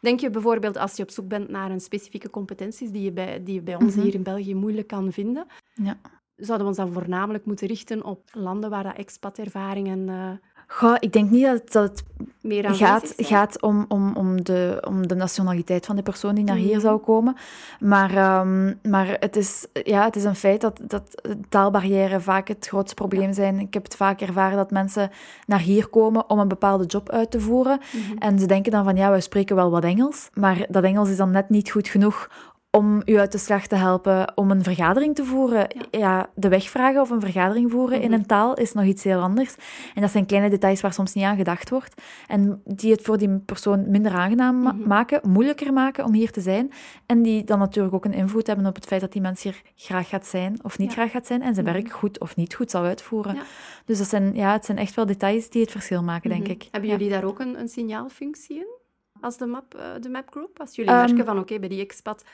Denk 0.00 0.20
je 0.20 0.30
bijvoorbeeld 0.30 0.76
als 0.76 0.96
je 0.96 1.02
op 1.02 1.10
zoek 1.10 1.28
bent 1.28 1.48
naar 1.48 1.70
een 1.70 1.80
specifieke 1.80 2.30
competenties 2.30 2.90
die 2.90 3.02
je 3.02 3.12
bij, 3.12 3.42
die 3.42 3.54
je 3.54 3.62
bij 3.62 3.74
ons 3.74 3.94
mhm. 3.94 4.04
hier 4.04 4.14
in 4.14 4.22
België 4.22 4.54
moeilijk 4.54 4.86
kan 4.86 5.12
vinden, 5.12 5.46
ja. 5.74 5.98
zouden 6.36 6.66
we 6.66 6.72
ons 6.72 6.76
dan 6.76 6.92
voornamelijk 6.92 7.44
moeten 7.44 7.68
richten 7.68 8.04
op 8.04 8.30
landen 8.32 8.70
waar 8.70 8.82
dat 8.82 8.96
expat-ervaringen 8.96 10.08
uh, 10.08 10.30
Goh, 10.72 10.96
ik 10.98 11.12
denk 11.12 11.30
niet 11.30 11.44
dat, 11.44 11.72
dat 11.72 11.82
het 11.82 12.04
Meer 12.40 12.74
gaat, 12.74 13.14
gaat 13.16 13.62
om, 13.62 13.84
om, 13.88 14.16
om, 14.16 14.44
de, 14.44 14.82
om 14.86 15.06
de 15.06 15.14
nationaliteit 15.14 15.86
van 15.86 15.96
de 15.96 16.02
persoon 16.02 16.34
die 16.34 16.44
naar 16.44 16.56
hier 16.56 16.76
mhm. 16.76 16.80
zou 16.80 16.98
komen. 16.98 17.36
Maar, 17.80 18.40
um, 18.40 18.78
maar 18.82 19.16
het, 19.20 19.36
is, 19.36 19.66
ja, 19.72 20.04
het 20.04 20.16
is 20.16 20.24
een 20.24 20.34
feit 20.34 20.60
dat, 20.60 20.80
dat 20.82 21.22
taalbarrières 21.48 22.24
vaak 22.24 22.48
het 22.48 22.66
grootste 22.66 22.94
probleem 22.94 23.32
zijn. 23.32 23.58
Ik 23.58 23.74
heb 23.74 23.82
het 23.82 23.96
vaak 23.96 24.20
ervaren 24.20 24.56
dat 24.56 24.70
mensen 24.70 25.10
naar 25.46 25.60
hier 25.60 25.88
komen 25.88 26.30
om 26.30 26.38
een 26.38 26.48
bepaalde 26.48 26.84
job 26.84 27.10
uit 27.10 27.30
te 27.30 27.40
voeren. 27.40 27.80
Mhm. 27.92 28.18
En 28.18 28.38
ze 28.38 28.46
denken 28.46 28.72
dan 28.72 28.84
van, 28.84 28.96
ja, 28.96 29.10
wij 29.10 29.20
spreken 29.20 29.56
wel 29.56 29.70
wat 29.70 29.84
Engels. 29.84 30.30
Maar 30.34 30.66
dat 30.68 30.84
Engels 30.84 31.08
is 31.08 31.16
dan 31.16 31.30
net 31.30 31.48
niet 31.48 31.70
goed 31.70 31.88
genoeg 31.88 32.28
om 32.70 33.02
u 33.04 33.18
uit 33.18 33.32
de 33.32 33.38
slag 33.38 33.66
te 33.66 33.74
helpen 33.74 34.32
om 34.34 34.50
een 34.50 34.62
vergadering 34.62 35.14
te 35.14 35.24
voeren. 35.24 35.66
Ja, 35.90 36.30
de 36.34 36.48
weg 36.48 36.70
vragen 36.70 37.00
of 37.00 37.10
een 37.10 37.20
vergadering 37.20 37.70
voeren 37.70 38.00
in 38.00 38.10
mhm. 38.10 38.18
een 38.18 38.26
taal 38.26 38.54
is 38.54 38.72
nog 38.72 38.84
iets 38.84 39.04
heel 39.04 39.20
anders. 39.20 39.54
En 39.94 40.02
dat 40.02 40.10
zijn 40.10 40.26
kleine 40.26 40.50
details 40.50 40.80
waar 40.80 40.92
soms 40.92 41.12
niet 41.12 41.24
aan 41.24 41.36
gedacht 41.36 41.70
wordt. 41.70 42.02
En 42.26 42.62
die 42.64 42.92
het 42.92 43.02
voor 43.02 43.18
die 43.18 43.38
persoon 43.38 43.90
minder 43.90 44.12
aangenaam 44.12 44.56
mhm. 44.56 44.88
maken, 44.88 45.20
moeilijker 45.28 45.72
maken 45.72 46.04
om 46.04 46.12
hier 46.12 46.30
te 46.30 46.40
zijn. 46.40 46.72
En 47.06 47.22
die 47.22 47.44
dan 47.44 47.58
natuurlijk 47.58 47.94
ook 47.94 48.04
een 48.04 48.12
invloed 48.12 48.46
hebben 48.46 48.66
op 48.66 48.74
het 48.74 48.86
feit 48.86 49.00
dat 49.00 49.12
die 49.12 49.22
mens 49.22 49.42
hier 49.42 49.62
graag 49.74 50.08
gaat 50.08 50.26
zijn 50.26 50.58
of 50.62 50.78
niet 50.78 50.92
graag 50.92 51.10
gaat 51.10 51.26
zijn. 51.26 51.42
En 51.42 51.54
zijn 51.54 51.66
mhm. 51.66 51.74
werk 51.74 51.90
goed 51.90 52.20
of 52.20 52.36
niet 52.36 52.54
goed 52.54 52.70
zal 52.70 52.84
uitvoeren. 52.84 53.38
Dus 53.84 53.98
dat 53.98 54.08
zijn, 54.08 54.34
ja, 54.34 54.52
het 54.52 54.64
zijn 54.64 54.78
echt 54.78 54.94
wel 54.94 55.06
details 55.06 55.48
die 55.48 55.62
het 55.62 55.70
verschil 55.70 56.02
maken, 56.02 56.30
denk 56.30 56.48
ik. 56.48 56.68
Hebben 56.70 56.90
jullie 56.90 57.10
daar 57.10 57.24
ook 57.24 57.40
een, 57.40 57.60
een 57.60 57.68
signaalfunctie 57.68 58.56
in? 58.56 58.79
Als 59.20 59.36
de 59.36 59.46
map, 59.46 59.74
uh, 59.76 59.82
de 60.00 60.08
map 60.08 60.30
group? 60.30 60.60
Als 60.60 60.76
jullie 60.76 60.92
um, 60.92 60.98
merken 60.98 61.24
van 61.24 61.38
oké, 61.38 61.58
bij 61.58 61.68
die 61.68 61.80
expat 61.80 62.24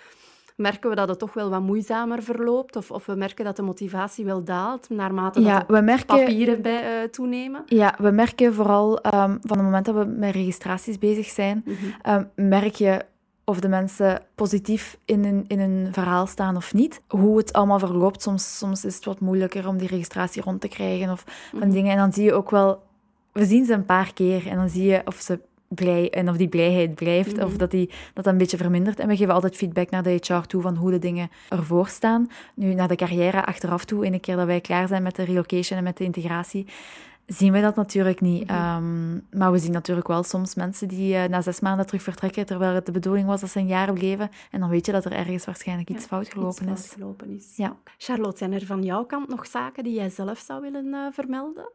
merken 0.57 0.91
we 0.91 0.97
dat 0.97 1.09
het 1.09 1.19
toch 1.19 1.35
wel 1.35 1.51
wat 1.51 1.63
moeizamer 1.63 2.23
verloopt? 2.23 2.77
Of, 2.77 2.91
of 2.91 3.07
we 3.07 3.15
merken 3.15 3.45
dat 3.45 3.57
de 3.57 3.63
motivatie 3.63 4.25
wel 4.25 4.45
daalt 4.45 4.89
naarmate 4.89 5.41
ja, 5.41 5.59
dat 5.59 5.67
we 5.67 5.81
merken, 5.81 6.07
papieren 6.07 6.63
bij, 6.63 7.03
uh, 7.03 7.09
toenemen? 7.09 7.63
Ja, 7.67 7.95
we 7.99 8.11
merken 8.11 8.55
vooral 8.55 8.91
um, 8.91 9.39
van 9.41 9.57
het 9.57 9.63
moment 9.63 9.85
dat 9.85 9.95
we 9.95 10.05
met 10.05 10.35
registraties 10.35 10.99
bezig 10.99 11.27
zijn, 11.27 11.63
mm 11.65 11.75
-hmm. 11.75 12.15
um, 12.15 12.49
merk 12.49 12.75
je 12.75 13.05
of 13.45 13.61
de 13.61 13.69
mensen 13.69 14.23
positief 14.35 14.99
in 15.05 15.25
een, 15.25 15.45
in 15.47 15.61
een 15.61 15.89
verhaal 15.93 16.27
staan 16.27 16.57
of 16.57 16.75
niet. 16.75 17.03
Hoe 17.09 17.37
het 17.37 17.53
allemaal 17.53 17.79
verloopt, 17.79 18.23
soms, 18.23 18.59
soms 18.59 18.85
is 18.85 18.95
het 18.95 19.05
wat 19.05 19.21
moeilijker 19.21 19.69
om 19.69 19.77
die 19.77 19.89
registratie 19.89 20.43
rond 20.43 20.61
te 20.61 20.69
krijgen 20.69 21.11
of 21.11 21.25
van 21.27 21.59
mm 21.59 21.63
-hmm. 21.63 21.71
dingen. 21.71 21.93
En 21.93 21.99
dan 21.99 22.13
zie 22.13 22.25
je 22.25 22.33
ook 22.33 22.51
wel, 22.51 22.83
we 23.33 23.45
zien 23.45 23.65
ze 23.65 23.73
een 23.73 23.85
paar 23.85 24.13
keer 24.13 24.47
en 24.47 24.57
dan 24.57 24.69
zie 24.69 24.85
je 24.85 25.03
of 25.05 25.17
ze 25.17 25.41
blij 25.69 26.11
en 26.11 26.29
of 26.29 26.37
die 26.37 26.49
blijheid 26.49 26.95
blijft 26.95 27.39
of 27.43 27.49
Mhm. 27.49 27.59
dat 27.59 27.71
die 27.71 27.87
dat, 27.87 28.25
dat 28.25 28.27
een 28.27 28.39
beetje 28.39 28.57
vermindert. 28.57 28.99
En 28.99 29.09
we 29.09 29.17
geven 29.17 29.35
altijd 29.35 29.57
feedback 29.57 29.91
naar 29.91 30.03
de 30.03 30.11
HR 30.27 30.47
toe 30.47 30.63
van 30.63 30.77
hoe 30.77 30.91
de 30.91 30.99
dingen 30.99 31.31
ervoor 31.49 31.89
staan. 31.89 32.31
Nu, 32.55 32.75
naar 32.75 32.89
de 32.89 32.97
carrière 32.97 33.45
achteraf 33.45 33.85
toe, 33.85 34.05
ene 34.05 34.19
keer 34.19 34.37
dat 34.37 34.47
wij 34.47 34.61
klaar 34.61 34.89
zijn 34.89 35.03
met 35.03 35.17
de 35.17 35.23
relocation 35.25 35.79
en 35.79 35.85
met 35.85 35.97
de 35.97 36.05
integratie, 36.05 36.67
zien 37.27 37.53
we 37.53 37.61
dat 37.61 37.77
natuurlijk 37.77 38.21
niet. 38.21 38.43
Mhm. 38.47 38.53
Ehm, 38.53 39.15
maar 39.39 39.53
we 39.53 39.59
zien 39.59 39.73
natuurlijk 39.73 40.07
wel 40.09 40.23
soms 40.23 40.55
mensen 40.55 40.89
die 40.89 41.15
eh, 41.17 41.29
na 41.29 41.41
zes 41.43 41.61
maanden 41.61 41.87
terug 41.87 42.03
vertrekken, 42.03 42.47
terwijl 42.47 42.75
het 42.75 42.87
de 42.87 42.93
bedoeling 42.93 43.27
was 43.27 43.41
dat 43.41 43.51
ze 43.51 43.59
een 43.59 43.67
jaar 43.67 43.93
bleven. 43.93 44.29
En 44.51 44.61
dan 44.61 44.69
weet 44.69 44.87
je 44.87 44.93
dat 44.93 45.05
er 45.05 45.13
ergens 45.13 45.45
waarschijnlijk 45.45 45.91
iets 45.91 46.03
Ja, 46.03 46.07
fout 46.09 46.29
gelopen 46.29 46.69
Iets 46.69 46.81
is. 46.81 46.87
fout 46.87 46.99
gelopen 46.99 47.31
is. 47.31 47.53
Ja. 47.57 47.77
Charlotte, 47.99 48.39
zijn 48.39 48.53
er 48.53 48.67
van 48.67 48.83
jouw 48.83 49.05
kant 49.05 49.29
nog 49.29 49.47
zaken 49.47 49.85
die 49.85 49.95
jij 49.95 50.09
zelf 50.11 50.39
zou 50.39 50.61
willen 50.61 50.95
eh, 50.95 51.01
vermelden? 51.13 51.69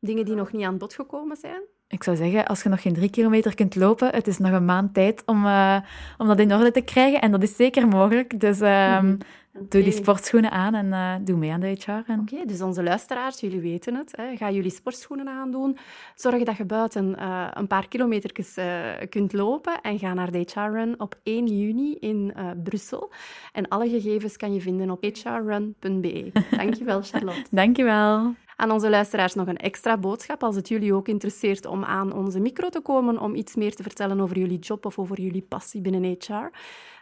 Dingen 0.00 0.24
die 0.24 0.34
nog 0.34 0.52
niet 0.52 0.64
aan 0.64 0.78
bod 0.78 0.94
gekomen 0.94 1.36
zijn? 1.36 1.60
Ik 1.88 2.02
zou 2.02 2.16
zeggen, 2.16 2.46
als 2.46 2.62
je 2.62 2.68
nog 2.68 2.82
geen 2.82 2.94
drie 2.94 3.10
kilometer 3.10 3.54
kunt 3.54 3.74
lopen, 3.74 4.08
het 4.14 4.26
is 4.26 4.38
nog 4.38 4.52
een 4.52 4.64
maand 4.64 4.94
tijd 4.94 5.22
om, 5.26 5.46
eh, 5.46 5.76
om 6.18 6.26
dat 6.26 6.38
in 6.38 6.52
orde 6.54 6.70
te 6.70 6.80
krijgen. 6.80 7.20
En 7.20 7.30
dat 7.30 7.42
is 7.42 7.56
zeker 7.56 7.88
mogelijk. 7.88 8.40
Dus 8.40 8.60
ehm, 8.60 9.16
Mhm. 9.56 9.64
doe 9.68 9.82
die 9.82 9.92
sportschoenen 9.92 10.50
aan 10.50 10.74
en 10.74 10.92
eh, 10.92 11.14
doe 11.20 11.36
mee 11.36 11.52
aan 11.52 11.60
de 11.60 11.66
HR. 11.66 11.90
En... 12.10 12.20
Oké, 12.20 12.44
dus 12.46 12.62
onze 12.62 12.82
luisteraars, 12.82 13.40
jullie 13.40 13.60
weten 13.60 13.94
het. 13.94 14.12
Hè. 14.16 14.36
Ga 14.36 14.50
jullie 14.50 14.70
sportschoenen 14.70 15.28
aandoen. 15.28 15.78
Zorg 16.14 16.42
dat 16.42 16.56
je 16.56 16.64
buiten 16.64 17.18
eh, 17.18 17.46
een 17.54 17.66
paar 17.66 17.88
kilometertjes 17.88 18.56
eh, 18.56 18.66
kunt 19.08 19.32
lopen. 19.32 19.80
En 19.80 19.98
ga 19.98 20.14
naar 20.14 20.30
de 20.30 20.38
HR-run 20.38 21.00
op 21.00 21.14
1 21.22 21.46
juni 21.46 21.96
in 22.00 22.34
Brussel. 22.62 23.10
En 23.52 23.68
alle 23.68 23.88
gegevens 23.88 24.36
kan 24.36 24.54
je 24.54 24.60
vinden 24.60 24.90
op 24.90 25.04
hrrun.be. 25.04 26.32
Dankjewel, 26.50 27.02
Charlotte. 27.02 27.44
Dankjewel. 27.60 28.34
Aan 28.56 28.70
onze 28.70 28.90
luisteraars 28.90 29.34
nog 29.34 29.46
een 29.46 29.56
extra 29.56 29.98
boodschap. 29.98 30.42
Als 30.42 30.56
het 30.56 30.68
jullie 30.68 30.94
ook 30.94 31.08
interesseert 31.08 31.66
om 31.66 31.84
aan 31.84 32.12
onze 32.12 32.40
micro 32.40 32.68
te 32.68 32.80
komen 32.80 33.20
om 33.20 33.34
iets 33.34 33.54
meer 33.54 33.74
te 33.74 33.82
vertellen 33.82 34.20
over 34.20 34.38
jullie 34.38 34.58
job 34.58 34.86
of 34.86 34.98
over 34.98 35.20
jullie 35.20 35.42
passie 35.42 35.80
binnen 35.80 36.16
HR. 36.18 36.50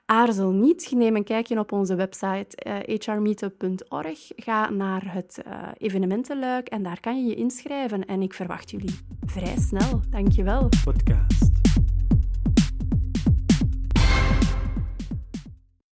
Aarzel 0.06 0.50
niet, 0.50 0.90
neem 0.90 1.16
een 1.16 1.24
kijkje 1.24 1.58
op 1.58 1.72
onze 1.72 1.94
website 1.94 2.56
eh, 2.56 2.98
hrmeetup.org. 2.98 4.30
Ga 4.36 4.70
naar 4.70 5.14
het 5.14 5.42
eh, 5.44 5.68
evenementenluik 5.78 6.68
en 6.68 6.82
daar 6.82 7.00
kan 7.00 7.22
je 7.22 7.28
je 7.28 7.34
inschrijven. 7.34 8.04
En 8.04 8.22
ik 8.22 8.34
verwacht 8.34 8.70
jullie 8.70 8.98
vrij 9.26 9.56
snel. 9.56 10.00
Dankjewel. 10.10 10.68
Podcast. 10.84 11.53